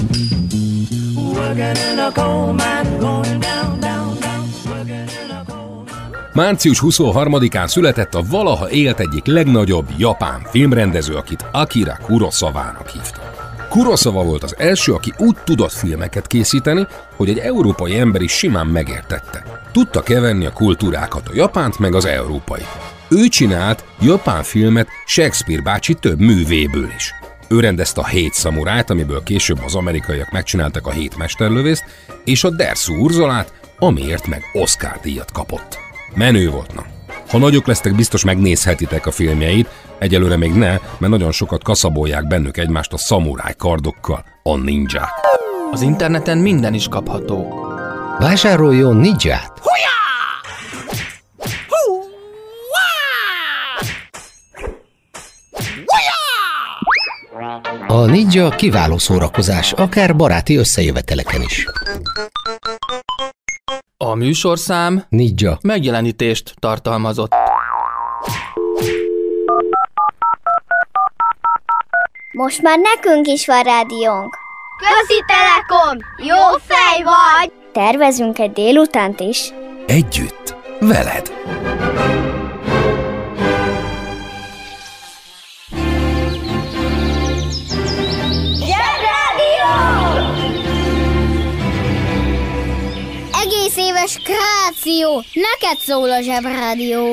Március 6.33 6.81
23-án 6.85 7.67
született 7.67 8.15
a 8.15 8.23
valaha 8.29 8.69
élt 8.69 8.99
egyik 8.99 9.25
legnagyobb 9.25 9.87
japán 9.97 10.41
filmrendező, 10.51 11.13
akit 11.13 11.45
Akira 11.51 11.97
Kurosawa-nak 12.03 12.89
hívtak. 12.89 13.29
Kurosawa 13.69 14.23
volt 14.23 14.43
az 14.43 14.55
első, 14.57 14.93
aki 14.93 15.13
úgy 15.17 15.37
tudott 15.43 15.71
filmeket 15.71 16.27
készíteni, 16.27 16.87
hogy 17.15 17.29
egy 17.29 17.37
európai 17.37 17.97
ember 17.97 18.21
is 18.21 18.31
simán 18.31 18.67
megértette. 18.67 19.43
Tudta 19.71 20.01
keverni 20.01 20.45
a 20.45 20.53
kultúrákat, 20.53 21.27
a 21.27 21.31
japánt 21.35 21.79
meg 21.79 21.95
az 21.95 22.05
európai. 22.05 22.61
Ő 23.11 23.27
csinált 23.27 23.83
japán 24.01 24.43
filmet 24.43 24.87
Shakespeare 25.05 25.61
bácsi 25.61 25.93
több 25.93 26.19
művéből 26.19 26.89
is. 26.95 27.13
Ő 27.47 27.59
rendezte 27.59 28.01
a 28.01 28.07
Hét 28.07 28.33
szamurájt, 28.33 28.89
amiből 28.89 29.23
később 29.23 29.59
az 29.65 29.75
amerikaiak 29.75 30.31
megcsináltak 30.31 30.87
a 30.87 30.91
Hét 30.91 31.17
mesterlövészt, 31.17 31.83
és 32.25 32.43
a 32.43 32.49
Derszú 32.49 32.93
Urzolát, 32.93 33.53
amiért 33.79 34.27
meg 34.27 34.43
Oscar 34.53 34.99
díjat 35.01 35.31
kapott. 35.31 35.77
Menő 36.15 36.49
volt, 36.49 36.73
na. 36.75 36.85
Ha 37.29 37.37
nagyok 37.37 37.67
lesztek, 37.67 37.95
biztos 37.95 38.23
megnézhetitek 38.23 39.05
a 39.05 39.11
filmjeit, 39.11 39.69
egyelőre 39.99 40.37
még 40.37 40.53
ne, 40.53 40.69
mert 40.69 41.11
nagyon 41.11 41.31
sokat 41.31 41.63
kaszabolják 41.63 42.27
bennük 42.27 42.57
egymást 42.57 42.93
a 42.93 42.97
szamuráj 42.97 43.53
kardokkal, 43.57 44.25
a 44.43 44.57
ninják. 44.57 45.13
Az 45.71 45.81
interneten 45.81 46.37
minden 46.37 46.73
is 46.73 46.87
kapható. 46.87 47.67
Vásároljon 48.19 48.95
ninját! 48.95 49.59
A 57.91 58.05
ninja 58.05 58.49
kiváló 58.49 58.97
szórakozás, 58.97 59.71
akár 59.71 60.15
baráti 60.15 60.55
összejöveteleken 60.55 61.41
is. 61.41 61.65
A 63.97 64.15
műsorszám 64.15 65.05
Ninja. 65.09 65.57
megjelenítést 65.61 66.53
tartalmazott. 66.59 67.31
Most 72.31 72.61
már 72.61 72.77
nekünk 72.79 73.27
is 73.27 73.45
van 73.45 73.63
rádiónk. 73.63 74.37
Közi 74.77 75.23
Telekom! 75.27 75.97
Jó 76.17 76.57
fej 76.65 77.03
vagy! 77.03 77.51
Tervezünk 77.71 78.39
egy 78.39 78.51
délutánt 78.51 79.19
is. 79.19 79.53
Együtt, 79.87 80.55
veled. 80.79 81.31
Éves 93.99 94.19
kráció! 94.23 95.23
Neked 95.33 95.79
szól 95.79 96.11
a 96.11 96.21
Zsebrádió! 96.21 97.05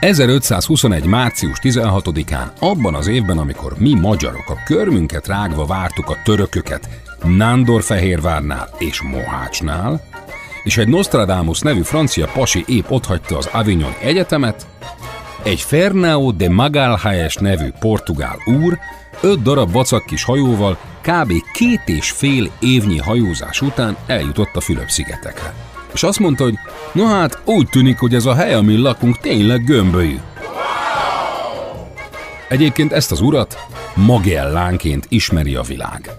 1521. 0.00 1.04
március 1.04 1.58
16-án, 1.62 2.58
abban 2.58 2.94
az 2.94 3.06
évben, 3.06 3.38
amikor 3.38 3.78
mi 3.78 3.94
magyarok 3.94 4.50
a 4.50 4.62
körmünket 4.64 5.26
rágva 5.26 5.66
vártuk 5.66 6.10
a 6.10 6.16
törököket 6.24 6.88
Nándorfehérvárnál 7.22 8.68
és 8.78 9.02
Mohácsnál, 9.02 10.00
és 10.62 10.76
egy 10.76 10.88
Nostradamus 10.88 11.60
nevű 11.60 11.82
francia 11.82 12.26
pasi 12.26 12.64
épp 12.66 12.90
otthagyta 12.90 13.36
az 13.36 13.48
Avignon 13.52 13.94
Egyetemet, 14.02 14.66
egy 15.42 15.60
Fernão 15.60 16.32
de 16.36 16.48
Magalhães 16.48 17.34
nevű 17.34 17.68
portugál 17.80 18.36
úr 18.44 18.78
öt 19.22 19.42
darab 19.42 19.72
vacak 19.72 20.04
kis 20.06 20.24
hajóval 20.24 20.78
kb. 21.00 21.32
két 21.52 21.82
és 21.84 22.10
fél 22.10 22.50
évnyi 22.60 22.98
hajózás 22.98 23.60
után 23.60 23.96
eljutott 24.06 24.56
a 24.56 24.60
Fülöp-szigetekre. 24.60 25.54
És 25.94 26.02
azt 26.02 26.18
mondta, 26.18 26.42
hogy 26.42 26.54
no 26.92 27.06
hát 27.06 27.40
úgy 27.44 27.68
tűnik, 27.68 27.98
hogy 27.98 28.14
ez 28.14 28.26
a 28.26 28.34
hely, 28.34 28.54
amin 28.54 28.80
lakunk, 28.80 29.18
tényleg 29.18 29.64
gömbölyű. 29.64 30.18
Egyébként 32.48 32.92
ezt 32.92 33.12
az 33.12 33.20
urat 33.20 33.66
Magellánként 33.94 35.06
ismeri 35.08 35.54
a 35.54 35.62
világ. 35.62 36.10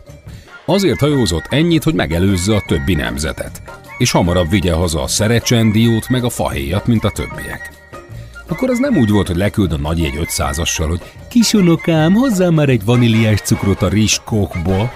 Azért 0.66 1.00
hajózott 1.00 1.46
ennyit, 1.50 1.84
hogy 1.84 1.94
megelőzze 1.94 2.56
a 2.56 2.64
többi 2.68 2.94
nemzetet, 2.94 3.62
és 3.98 4.12
hamarabb 4.12 4.50
vigye 4.50 4.74
haza 4.74 5.02
a 5.02 5.08
szerecsendiót 5.08 6.10
meg 6.10 6.24
a 6.24 6.30
fahéjat, 6.30 6.88
mint 6.88 7.04
a 7.04 7.10
többiek. 7.10 7.83
Akkor 8.48 8.70
az 8.70 8.80
nem 8.80 8.98
úgy 8.98 9.10
volt, 9.10 9.28
hogy 9.28 9.36
leküld 9.36 9.72
a 9.72 9.78
nagy 9.78 10.04
egy 10.04 10.20
500-assal, 10.24 10.86
hogy 10.88 11.02
kisunokám, 11.30 12.14
hozzá 12.14 12.50
már 12.50 12.70
egy 12.70 12.86
vaníliás 12.86 13.40
cukrot 13.40 13.82
a 13.82 13.88
rizskokba, 13.88 14.92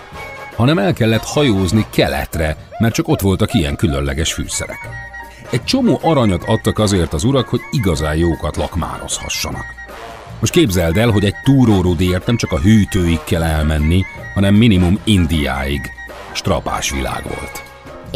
hanem 0.56 0.78
el 0.78 0.94
kellett 0.94 1.24
hajózni 1.24 1.86
keletre, 1.90 2.58
mert 2.80 2.94
csak 2.94 3.08
ott 3.08 3.22
voltak 3.22 3.54
ilyen 3.54 3.76
különleges 3.76 4.34
fűszerek. 4.34 4.90
Egy 5.50 5.64
csomó 5.64 6.00
aranyat 6.02 6.44
adtak 6.44 6.80
azért 6.80 7.14
az 7.14 7.24
urak, 7.24 7.48
hogy 7.48 7.62
igazán 7.72 8.16
jókat 8.16 8.58
lakmározhassanak. 8.58 9.66
Most 10.40 10.52
képzeld 10.52 10.98
el, 10.98 11.10
hogy 11.10 11.26
egy 11.26 11.36
túrórudért 11.44 12.26
nem 12.26 12.38
csak 12.38 12.52
a 12.52 12.60
hűtőig 12.60 13.20
kell 13.24 13.44
elmenni, 13.44 14.06
hanem 14.34 14.56
minimum 14.56 15.00
Indiáig. 15.04 15.92
Strapás 16.32 16.92
világ 16.92 17.24
volt. 17.24 17.67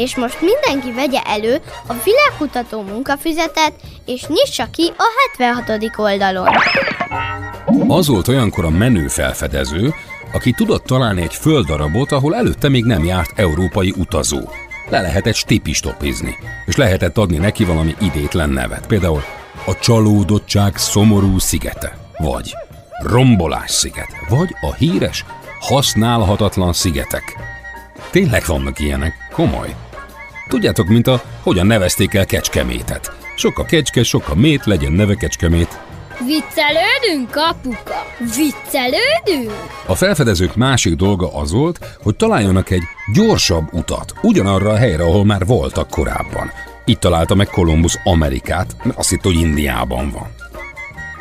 És 0.02 0.16
most 0.16 0.38
mindenki 0.42 0.92
vegye 0.92 1.22
elő 1.22 1.62
a 1.88 1.94
világkutató 2.04 2.82
munkafüzetet, 2.82 3.74
és 4.06 4.26
nyissa 4.28 4.70
ki 4.72 4.92
a 4.98 5.04
76. 5.38 5.92
oldalon. 5.98 6.48
Az 7.88 8.08
volt 8.08 8.28
olyankor 8.28 8.66
a 8.66 8.70
menő 8.70 9.08
felfedező, 9.08 9.94
aki 10.34 10.52
tudott 10.52 10.84
találni 10.84 11.22
egy 11.22 11.34
földdarabot, 11.34 12.12
ahol 12.12 12.36
előtte 12.36 12.70
még 12.70 12.84
nem 12.84 13.04
járt 13.04 13.40
európai 13.40 13.94
utazó. 13.98 14.40
Le 14.90 15.02
lehetett 15.02 15.36
stipistopizni, 15.36 16.38
és 16.66 16.76
lehetett 16.76 17.18
adni 17.18 17.38
neki 17.38 17.64
valami 17.64 17.96
idétlen 18.00 18.50
nevet. 18.50 18.88
Például 18.88 19.24
a 19.66 19.80
csalódottság 19.80 20.78
szomorú 20.78 21.40
szigete, 21.40 21.98
vagy 22.18 22.54
rombolás 23.04 23.72
szigete, 23.72 24.26
vagy 24.30 24.56
a 24.62 24.74
híres 24.74 25.26
használhatatlan 25.60 26.74
szigetek. 26.74 27.38
Tényleg 28.12 28.44
vannak 28.46 28.80
ilyenek, 28.80 29.14
komoly. 29.34 29.76
Tudjátok, 30.52 30.88
mint 30.88 31.08
a 31.08 31.22
hogyan 31.42 31.66
nevezték 31.66 32.14
el 32.14 32.26
Kecskemétet. 32.26 33.12
Sok 33.36 33.60
a 33.60 33.66
kecske, 33.66 34.04
sok 34.04 34.30
a 34.30 34.36
mét, 34.36 34.66
legyen 34.66 34.92
neve 34.92 35.16
Kecskemét. 35.16 35.80
Viccelődünk, 36.26 37.36
apuka? 37.36 38.06
Viccelődünk? 38.20 39.52
A 39.86 39.96
felfedezők 39.96 40.56
másik 40.56 40.96
dolga 40.96 41.36
az 41.36 41.52
volt, 41.52 41.98
hogy 42.04 42.16
találjanak 42.16 42.70
egy 42.70 42.82
gyorsabb 43.14 43.74
utat, 43.74 44.14
ugyanarra 44.22 44.70
a 44.70 44.76
helyre, 44.76 45.04
ahol 45.04 45.26
már 45.26 45.46
voltak 45.46 45.90
korábban. 45.90 46.52
Itt 46.86 47.00
találta 47.00 47.36
meg 47.36 47.48
Kolumbusz 47.48 48.00
Amerikát, 48.04 48.76
mert 48.84 48.98
azt 48.98 49.10
hitt, 49.10 49.24
hogy 49.24 49.36
Indiában 49.36 50.12
van. 50.12 50.28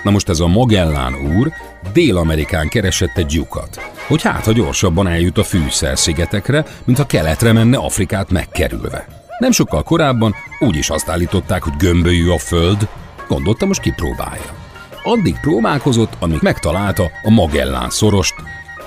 Na 0.03 0.11
most 0.11 0.29
ez 0.29 0.41
a 0.41 0.47
Magellán 0.47 1.15
úr 1.15 1.53
Dél-Amerikán 1.93 2.69
keresett 2.69 3.17
egy 3.17 3.33
lyukat, 3.33 3.91
hogy 4.07 4.23
hát, 4.23 4.45
ha 4.45 4.53
gyorsabban 4.53 5.09
eljut 5.09 5.39
a 5.39 5.45
fűszer-szigetekre, 5.45 6.65
mint 6.85 6.99
ha 6.99 7.07
keletre 7.07 7.53
menne 7.53 7.77
Afrikát 7.77 8.31
megkerülve. 8.31 9.20
Nem 9.41 9.51
sokkal 9.51 9.83
korábban 9.83 10.35
úgy 10.59 10.77
is 10.77 10.91
azt 10.91 11.09
állították, 11.09 11.63
hogy 11.63 11.77
gömbölyű 11.77 12.29
a 12.29 12.39
föld, 12.39 12.89
gondolta 13.29 13.67
most 13.67 13.81
kipróbálja. 13.81 14.55
Addig 15.03 15.41
próbálkozott, 15.41 16.13
amíg 16.19 16.39
megtalálta 16.43 17.11
a 17.23 17.31
Magellán 17.31 17.91
szorost, 17.91 18.35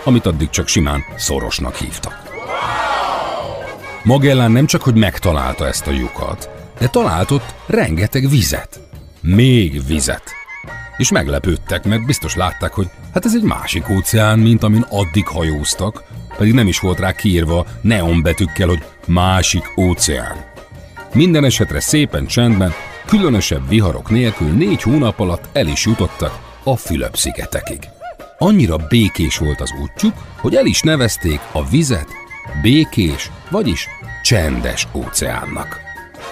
amit 0.04 0.26
addig 0.26 0.50
csak 0.50 0.68
simán 0.68 1.04
szorosnak 1.16 1.76
hívtak. 1.76 2.22
Magellán 4.04 4.52
nem 4.52 4.66
csak, 4.66 4.82
hogy 4.82 4.96
megtalálta 4.96 5.68
ezt 5.68 5.88
a 5.88 5.92
lyukat, 5.92 6.50
de 6.80 6.88
talált 6.88 7.32
ott 7.32 7.54
rengeteg 7.66 8.30
vizet. 8.30 8.80
Még 9.22 9.86
vizet. 9.88 10.24
És 10.98 11.12
meglepődtek, 11.12 11.86
mert 11.86 12.06
biztos 12.06 12.36
látták, 12.36 12.74
hogy 12.74 12.90
hát 13.14 13.26
ez 13.26 13.36
egy 13.36 13.44
másik 13.44 13.90
óceán, 13.90 14.40
mint 14.40 14.64
amin 14.64 14.86
addig 14.90 15.28
hajóztak, 15.28 16.04
pedig 16.38 16.54
nem 16.54 16.68
is 16.68 16.80
volt 16.80 17.00
rá 17.00 17.12
kiírva 17.12 17.66
neonbetűkkel, 17.82 18.68
hogy 18.68 18.84
másik 19.08 19.64
óceán. 19.78 20.46
Minden 21.14 21.44
esetre 21.44 21.80
szépen 21.80 22.26
csendben, 22.26 22.74
különösebb 23.06 23.70
viharok 23.70 24.10
nélkül 24.10 24.48
négy 24.48 24.82
hónap 24.82 25.20
alatt 25.20 25.50
el 25.54 25.68
is 25.68 25.86
jutottak 25.86 26.40
a 26.64 26.76
Fülöp-szigetekig. 26.76 27.80
Annyira 28.38 28.78
békés 28.90 29.38
volt 29.38 29.62
az 29.62 29.74
útjuk, 29.82 30.14
hogy 30.38 30.56
el 30.56 30.66
is 30.66 30.82
nevezték 30.82 31.40
a 31.52 31.70
vizet 31.70 32.08
békés, 32.62 33.32
vagyis 33.50 33.88
csendes 34.24 34.88
óceánnak. 34.94 35.83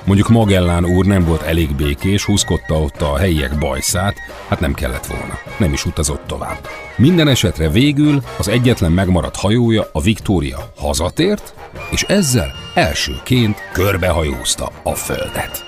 Mondjuk 0.06 0.30
Magellán 0.30 0.86
úr 0.86 1.06
nem 1.06 1.26
volt 1.26 1.42
elég 1.42 1.76
békés, 1.76 2.24
húzkodta 2.24 2.82
ott 2.82 3.02
a 3.02 3.18
helyiek 3.18 3.58
bajszát, 3.58 4.16
hát 4.48 4.60
nem 4.60 4.74
kellett 4.74 5.06
volna, 5.06 5.40
nem 5.58 5.74
is 5.74 5.86
utazott 5.86 6.28
tovább. 6.28 6.68
Minden 6.98 7.28
esetre 7.28 7.70
végül 7.70 8.22
az 8.38 8.48
egyetlen 8.48 8.92
megmaradt 8.92 9.36
hajója, 9.36 9.90
a 9.92 10.02
Victoria 10.02 10.72
hazatért, 10.78 11.54
és 11.92 12.04
ezzel 12.04 12.52
elsőként 12.74 13.58
körbehajózta 13.74 14.72
a 14.84 14.94
földet. 14.94 15.64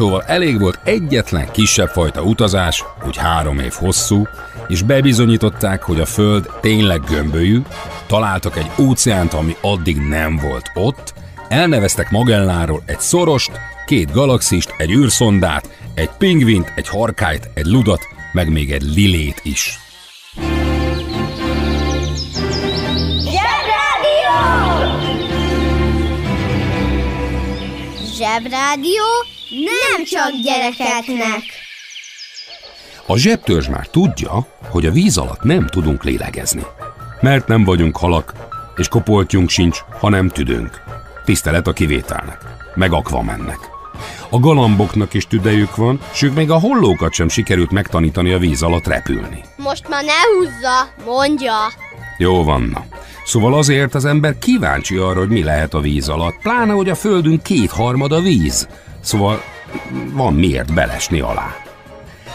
Szóval 0.00 0.22
elég 0.22 0.60
volt 0.60 0.78
egyetlen 0.84 1.50
kisebb 1.50 1.88
fajta 1.88 2.22
utazás, 2.22 2.84
úgy 3.06 3.16
három 3.16 3.58
év 3.58 3.72
hosszú, 3.72 4.26
és 4.68 4.82
bebizonyították, 4.82 5.82
hogy 5.82 6.00
a 6.00 6.06
Föld 6.06 6.50
tényleg 6.60 7.00
gömbölyű, 7.04 7.62
találtak 8.06 8.56
egy 8.56 8.70
óceánt, 8.78 9.32
ami 9.32 9.56
addig 9.60 9.96
nem 9.96 10.36
volt 10.36 10.70
ott, 10.74 11.14
elneveztek 11.48 12.10
Magelláról 12.10 12.82
egy 12.86 13.00
szorost, 13.00 13.50
két 13.86 14.12
galaxist, 14.12 14.74
egy 14.78 14.90
űrszondát, 14.90 15.68
egy 15.94 16.10
pingvint, 16.18 16.72
egy 16.74 16.88
harkályt, 16.88 17.50
egy 17.54 17.66
ludat, 17.66 18.00
meg 18.32 18.50
még 18.52 18.72
egy 18.72 18.82
lilét 18.94 19.40
is. 19.44 19.78
Zsebrádió 28.18 29.38
nem 29.50 30.04
csak 30.04 30.30
gyerekeknek. 30.42 31.42
A 33.06 33.16
zsebtörzs 33.16 33.68
már 33.68 33.86
tudja, 33.86 34.46
hogy 34.70 34.86
a 34.86 34.90
víz 34.90 35.16
alatt 35.16 35.42
nem 35.42 35.66
tudunk 35.66 36.04
lélegezni. 36.04 36.62
Mert 37.20 37.46
nem 37.46 37.64
vagyunk 37.64 37.96
halak, 37.96 38.32
és 38.76 38.88
kopoltjunk 38.88 39.48
sincs, 39.48 39.78
ha 40.00 40.08
nem 40.08 40.28
tüdőnk. 40.28 40.82
Tisztelet 41.24 41.66
a 41.66 41.72
kivételnek, 41.72 42.38
meg 42.74 42.92
akvamennek. 42.92 43.58
A 44.28 44.38
galamboknak 44.38 45.14
is 45.14 45.26
tüdejük 45.26 45.76
van, 45.76 46.00
s 46.12 46.22
ők 46.22 46.34
még 46.34 46.50
a 46.50 46.58
hollókat 46.58 47.12
sem 47.12 47.28
sikerült 47.28 47.70
megtanítani 47.70 48.32
a 48.32 48.38
víz 48.38 48.62
alatt 48.62 48.86
repülni. 48.86 49.44
Most 49.56 49.88
már 49.88 50.04
ne 50.04 50.20
húzza, 50.34 50.88
mondja. 51.04 51.54
Jó 52.18 52.44
van, 52.44 52.62
na. 52.62 52.84
Szóval 53.24 53.54
azért 53.54 53.94
az 53.94 54.04
ember 54.04 54.38
kíváncsi 54.38 54.96
arra, 54.96 55.18
hogy 55.18 55.28
mi 55.28 55.42
lehet 55.42 55.74
a 55.74 55.80
víz 55.80 56.08
alatt, 56.08 56.38
pláne, 56.42 56.72
hogy 56.72 56.88
a 56.88 56.94
földünk 56.94 57.42
kétharmada 57.42 58.20
víz. 58.20 58.68
Szóval 59.00 59.42
van 60.12 60.34
miért 60.34 60.74
belesni 60.74 61.20
alá. 61.20 61.56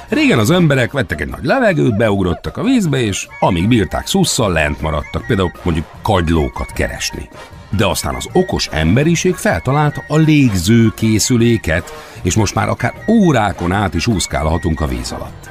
Régen 0.09 0.39
az 0.39 0.51
emberek 0.51 0.91
vettek 0.91 1.21
egy 1.21 1.27
nagy 1.27 1.43
levegőt, 1.43 1.97
beugrottak 1.97 2.57
a 2.57 2.63
vízbe, 2.63 3.01
és 3.01 3.27
amíg 3.39 3.67
bírták 3.67 4.07
szusszal, 4.07 4.51
lent 4.51 4.81
maradtak, 4.81 5.25
például 5.27 5.51
mondjuk 5.63 5.85
kagylókat 6.01 6.71
keresni. 6.71 7.29
De 7.69 7.85
aztán 7.85 8.15
az 8.15 8.27
okos 8.33 8.67
emberiség 8.67 9.35
feltalálta 9.35 10.03
a 10.07 10.15
légző 10.15 10.91
készüléket, 10.95 11.93
és 12.21 12.35
most 12.35 12.55
már 12.55 12.69
akár 12.69 12.93
órákon 13.07 13.71
át 13.71 13.93
is 13.93 14.07
úszkálhatunk 14.07 14.81
a 14.81 14.87
víz 14.87 15.11
alatt. 15.11 15.49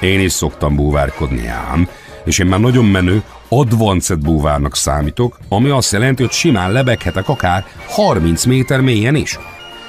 Én 0.00 0.20
is 0.20 0.32
szoktam 0.32 0.76
búvárkodni 0.76 1.46
ám, 1.46 1.88
és 2.24 2.38
én 2.38 2.46
már 2.46 2.60
nagyon 2.60 2.84
menő 2.84 3.22
advanced 3.48 4.18
búvárnak 4.18 4.76
számítok, 4.76 5.38
ami 5.48 5.68
azt 5.68 5.92
jelenti, 5.92 6.22
hogy 6.22 6.32
simán 6.32 6.72
lebeghetek 6.72 7.28
akár 7.28 7.64
30 7.86 8.44
méter 8.44 8.80
mélyen 8.80 9.14
is. 9.14 9.38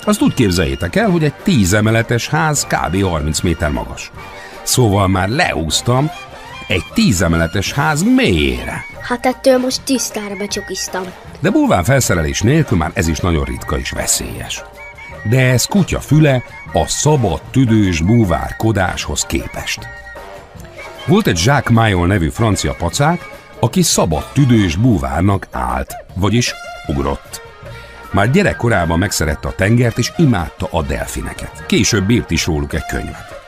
Azt 0.05 0.21
úgy 0.21 0.33
képzeljétek 0.33 0.95
el, 0.95 1.09
hogy 1.09 1.23
egy 1.23 1.33
10 1.33 1.73
emeletes 1.73 2.27
ház 2.29 2.65
kb. 2.65 3.03
30 3.03 3.39
méter 3.39 3.71
magas. 3.71 4.11
Szóval 4.63 5.07
már 5.07 5.29
leúztam 5.29 6.11
egy 6.67 6.83
10 6.93 7.21
emeletes 7.21 7.73
ház 7.73 8.03
mélyére. 8.03 8.85
Hát 9.01 9.25
ettől 9.25 9.57
most 9.57 9.81
tisztára 9.83 10.35
becsukiztam. 10.35 11.03
De 11.39 11.49
bulván 11.49 11.83
felszerelés 11.83 12.41
nélkül 12.41 12.77
már 12.77 12.91
ez 12.93 13.07
is 13.07 13.19
nagyon 13.19 13.43
ritka 13.43 13.77
és 13.77 13.91
veszélyes. 13.91 14.63
De 15.29 15.39
ez 15.39 15.65
kutya 15.65 15.99
füle 15.99 16.43
a 16.73 16.87
szabad 16.87 17.41
tüdős 17.51 18.01
búvárkodáshoz 18.01 19.25
képest. 19.25 19.79
Volt 21.05 21.27
egy 21.27 21.41
Jacques 21.45 21.75
Mayol 21.75 22.07
nevű 22.07 22.29
francia 22.29 22.73
pacák, 22.73 23.29
aki 23.59 23.81
szabad 23.81 24.23
tüdős 24.33 24.75
búvárnak 24.75 25.47
állt, 25.51 25.93
vagyis 26.15 26.53
ugrott. 26.87 27.50
Már 28.11 28.31
gyerekkorában 28.31 28.99
megszerette 28.99 29.47
a 29.47 29.55
tengert, 29.55 29.97
és 29.97 30.11
imádta 30.17 30.67
a 30.71 30.83
delfineket. 30.83 31.65
Később 31.65 32.09
írt 32.09 32.31
is 32.31 32.45
róluk 32.45 32.73
egy 32.73 32.85
könyvet. 32.85 33.39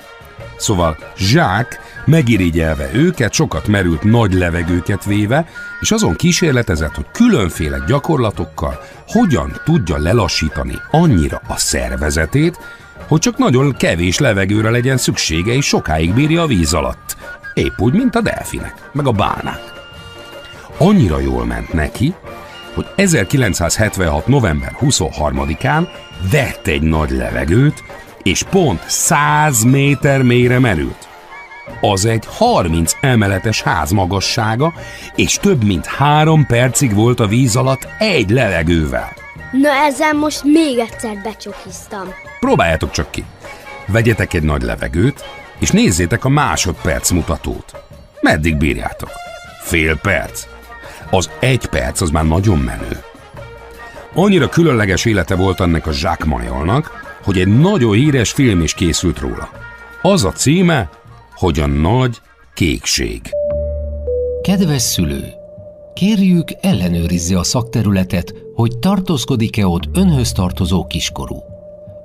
Szóval 0.58 0.97
Zsák 1.17 1.80
megirigyelve 2.06 2.89
őket, 2.93 3.34
sokat 3.34 3.67
merült 3.67 4.04
nagy 4.04 4.34
levegőket 4.34 5.06
véve, 5.06 5.45
és 5.80 5.91
azon 5.91 6.15
kísérletezett, 6.15 6.95
hogy 6.95 7.06
különféle 7.12 7.84
gyakorlatokkal 7.88 8.80
hogyan 9.08 9.62
tudja 9.63 9.97
lelassítani 9.97 10.76
annyira 10.91 11.41
a 11.47 11.58
szervezetét, 11.58 12.60
hogy 13.08 13.19
csak 13.19 13.38
nagyon 13.38 13.76
kevés 13.78 14.19
levegőre 14.19 14.69
legyen 14.69 14.97
szüksége, 14.97 15.54
és 15.54 15.65
sokáig 15.65 16.13
bírja 16.13 16.41
a 16.41 16.47
víz 16.47 16.73
alatt. 16.73 17.17
Épp 17.54 17.80
úgy, 17.80 17.93
mint 17.93 18.15
a 18.15 18.21
delfinek, 18.21 18.89
meg 18.91 19.08
a 19.08 19.12
bálnák. 19.12 19.62
Annyira 20.78 21.19
jól 21.19 21.45
ment 21.45 21.73
neki, 21.73 22.13
hogy 22.73 22.86
1976. 22.95 24.27
november 24.27 24.75
23-án 24.81 25.88
vett 26.31 26.67
egy 26.67 26.81
nagy 26.81 27.09
levegőt, 27.09 27.83
és 28.23 28.43
pont 28.43 28.81
100 28.88 29.63
méter 29.63 30.21
mélyre 30.21 30.59
merült. 30.59 31.07
Az 31.81 32.05
egy 32.05 32.23
30 32.27 32.93
emeletes 33.01 33.62
ház 33.62 33.91
magassága, 33.91 34.73
és 35.15 35.38
több 35.38 35.63
mint 35.63 35.86
három 35.86 36.45
percig 36.45 36.93
volt 36.93 37.19
a 37.19 37.27
víz 37.27 37.55
alatt 37.55 37.88
egy 37.99 38.29
levegővel. 38.29 39.13
Na 39.51 39.69
ezzel 39.69 40.13
most 40.13 40.43
még 40.43 40.77
egyszer 40.77 41.21
becsokiztam. 41.23 42.07
Próbáljátok 42.39 42.91
csak 42.91 43.12
ki. 43.12 43.23
Vegyetek 43.88 44.33
egy 44.33 44.43
nagy 44.43 44.62
levegőt, 44.62 45.25
és 45.59 45.71
nézzétek 45.71 46.25
a 46.25 46.29
másodperc 46.29 47.09
mutatót. 47.09 47.83
Meddig 48.21 48.57
bírjátok? 48.57 49.09
Fél 49.62 49.97
perc? 49.97 50.52
Az 51.13 51.30
egy 51.39 51.65
perc 51.65 52.02
az 52.02 52.10
már 52.10 52.26
nagyon 52.26 52.58
menő. 52.58 53.04
Annyira 54.13 54.49
különleges 54.49 55.06
élete 55.06 55.36
volt 55.36 55.60
ennek 55.60 55.88
a 55.88 55.91
Jacques 55.91 56.30
Mayolnak, 56.30 56.91
hogy 57.23 57.39
egy 57.39 57.47
nagyon 57.47 57.93
híres 57.93 58.32
film 58.32 58.62
is 58.62 58.73
készült 58.73 59.19
róla. 59.19 59.49
Az 60.02 60.23
a 60.23 60.32
címe, 60.32 60.89
hogy 61.36 61.60
a 61.60 61.67
nagy 61.67 62.21
kékség. 62.54 63.21
Kedves 64.41 64.82
szülő! 64.82 65.34
Kérjük, 65.93 66.47
ellenőrizze 66.62 67.38
a 67.38 67.43
szakterületet, 67.43 68.34
hogy 68.56 68.78
tartózkodik-e 68.80 69.67
ott 69.67 69.97
önhöz 69.97 70.32
tartozó 70.32 70.88
kiskorú. 70.88 71.43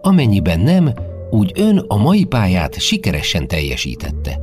Amennyiben 0.02 0.60
nem, 0.60 0.92
úgy 1.30 1.52
ön 1.54 1.84
a 1.86 1.96
mai 1.96 2.24
pályát 2.24 2.80
sikeresen 2.80 3.48
teljesítette. 3.48 4.40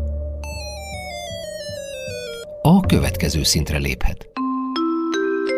A 2.62 2.80
következő 2.80 3.43
szintre 3.43 3.78
léphet. 3.78 4.30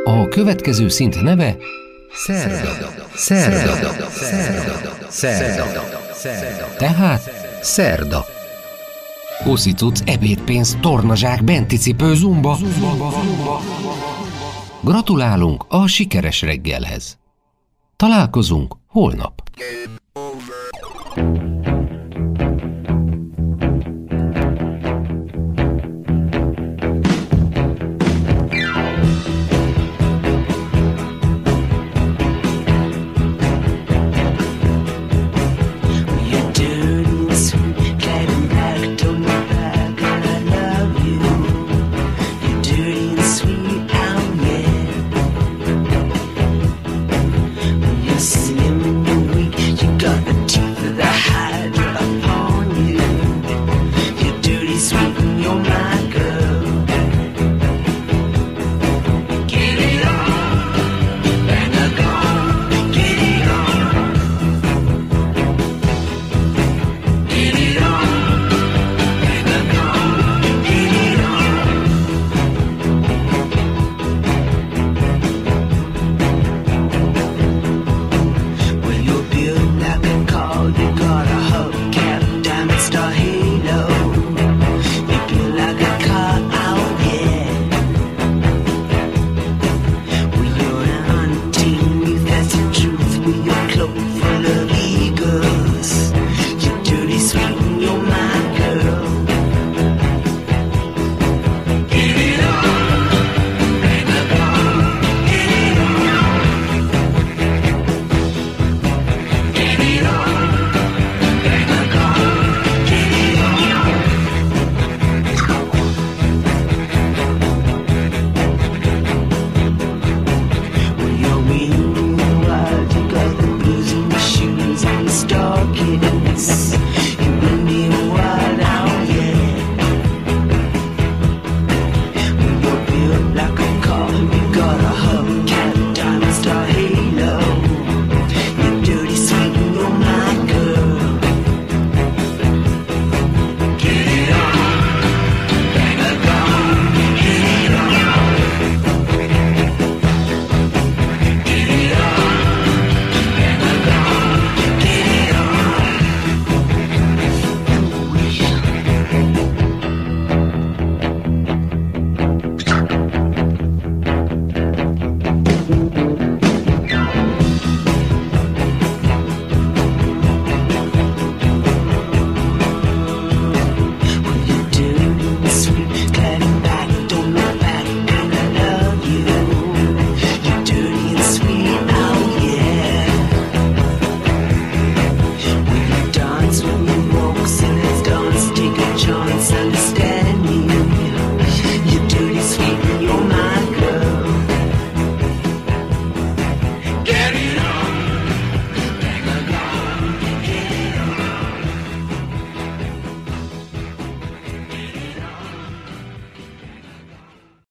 A 0.08 0.28
következő 0.28 0.88
szint 0.88 1.22
neve 1.22 1.58
Szerda. 2.14 2.90
Szerda. 3.16 4.10
Szerda. 4.10 4.10
Szerda. 5.10 6.02
Szerda. 6.14 6.76
Tehát 6.78 7.32
Szerda. 7.62 8.26
Uszicuc, 9.46 10.02
ebédpénz, 10.06 10.78
tornazsák, 10.82 11.44
benti 11.44 11.78
cipő, 11.78 12.16
zumba. 12.16 12.56
zumba, 12.56 13.12
zumba. 13.12 13.62
Gratulálunk 14.82 15.66
a 15.68 15.88
sikeres 15.88 16.42
reggelhez. 16.42 17.18
Találkozunk 17.96 18.76
holnap. 18.88 19.42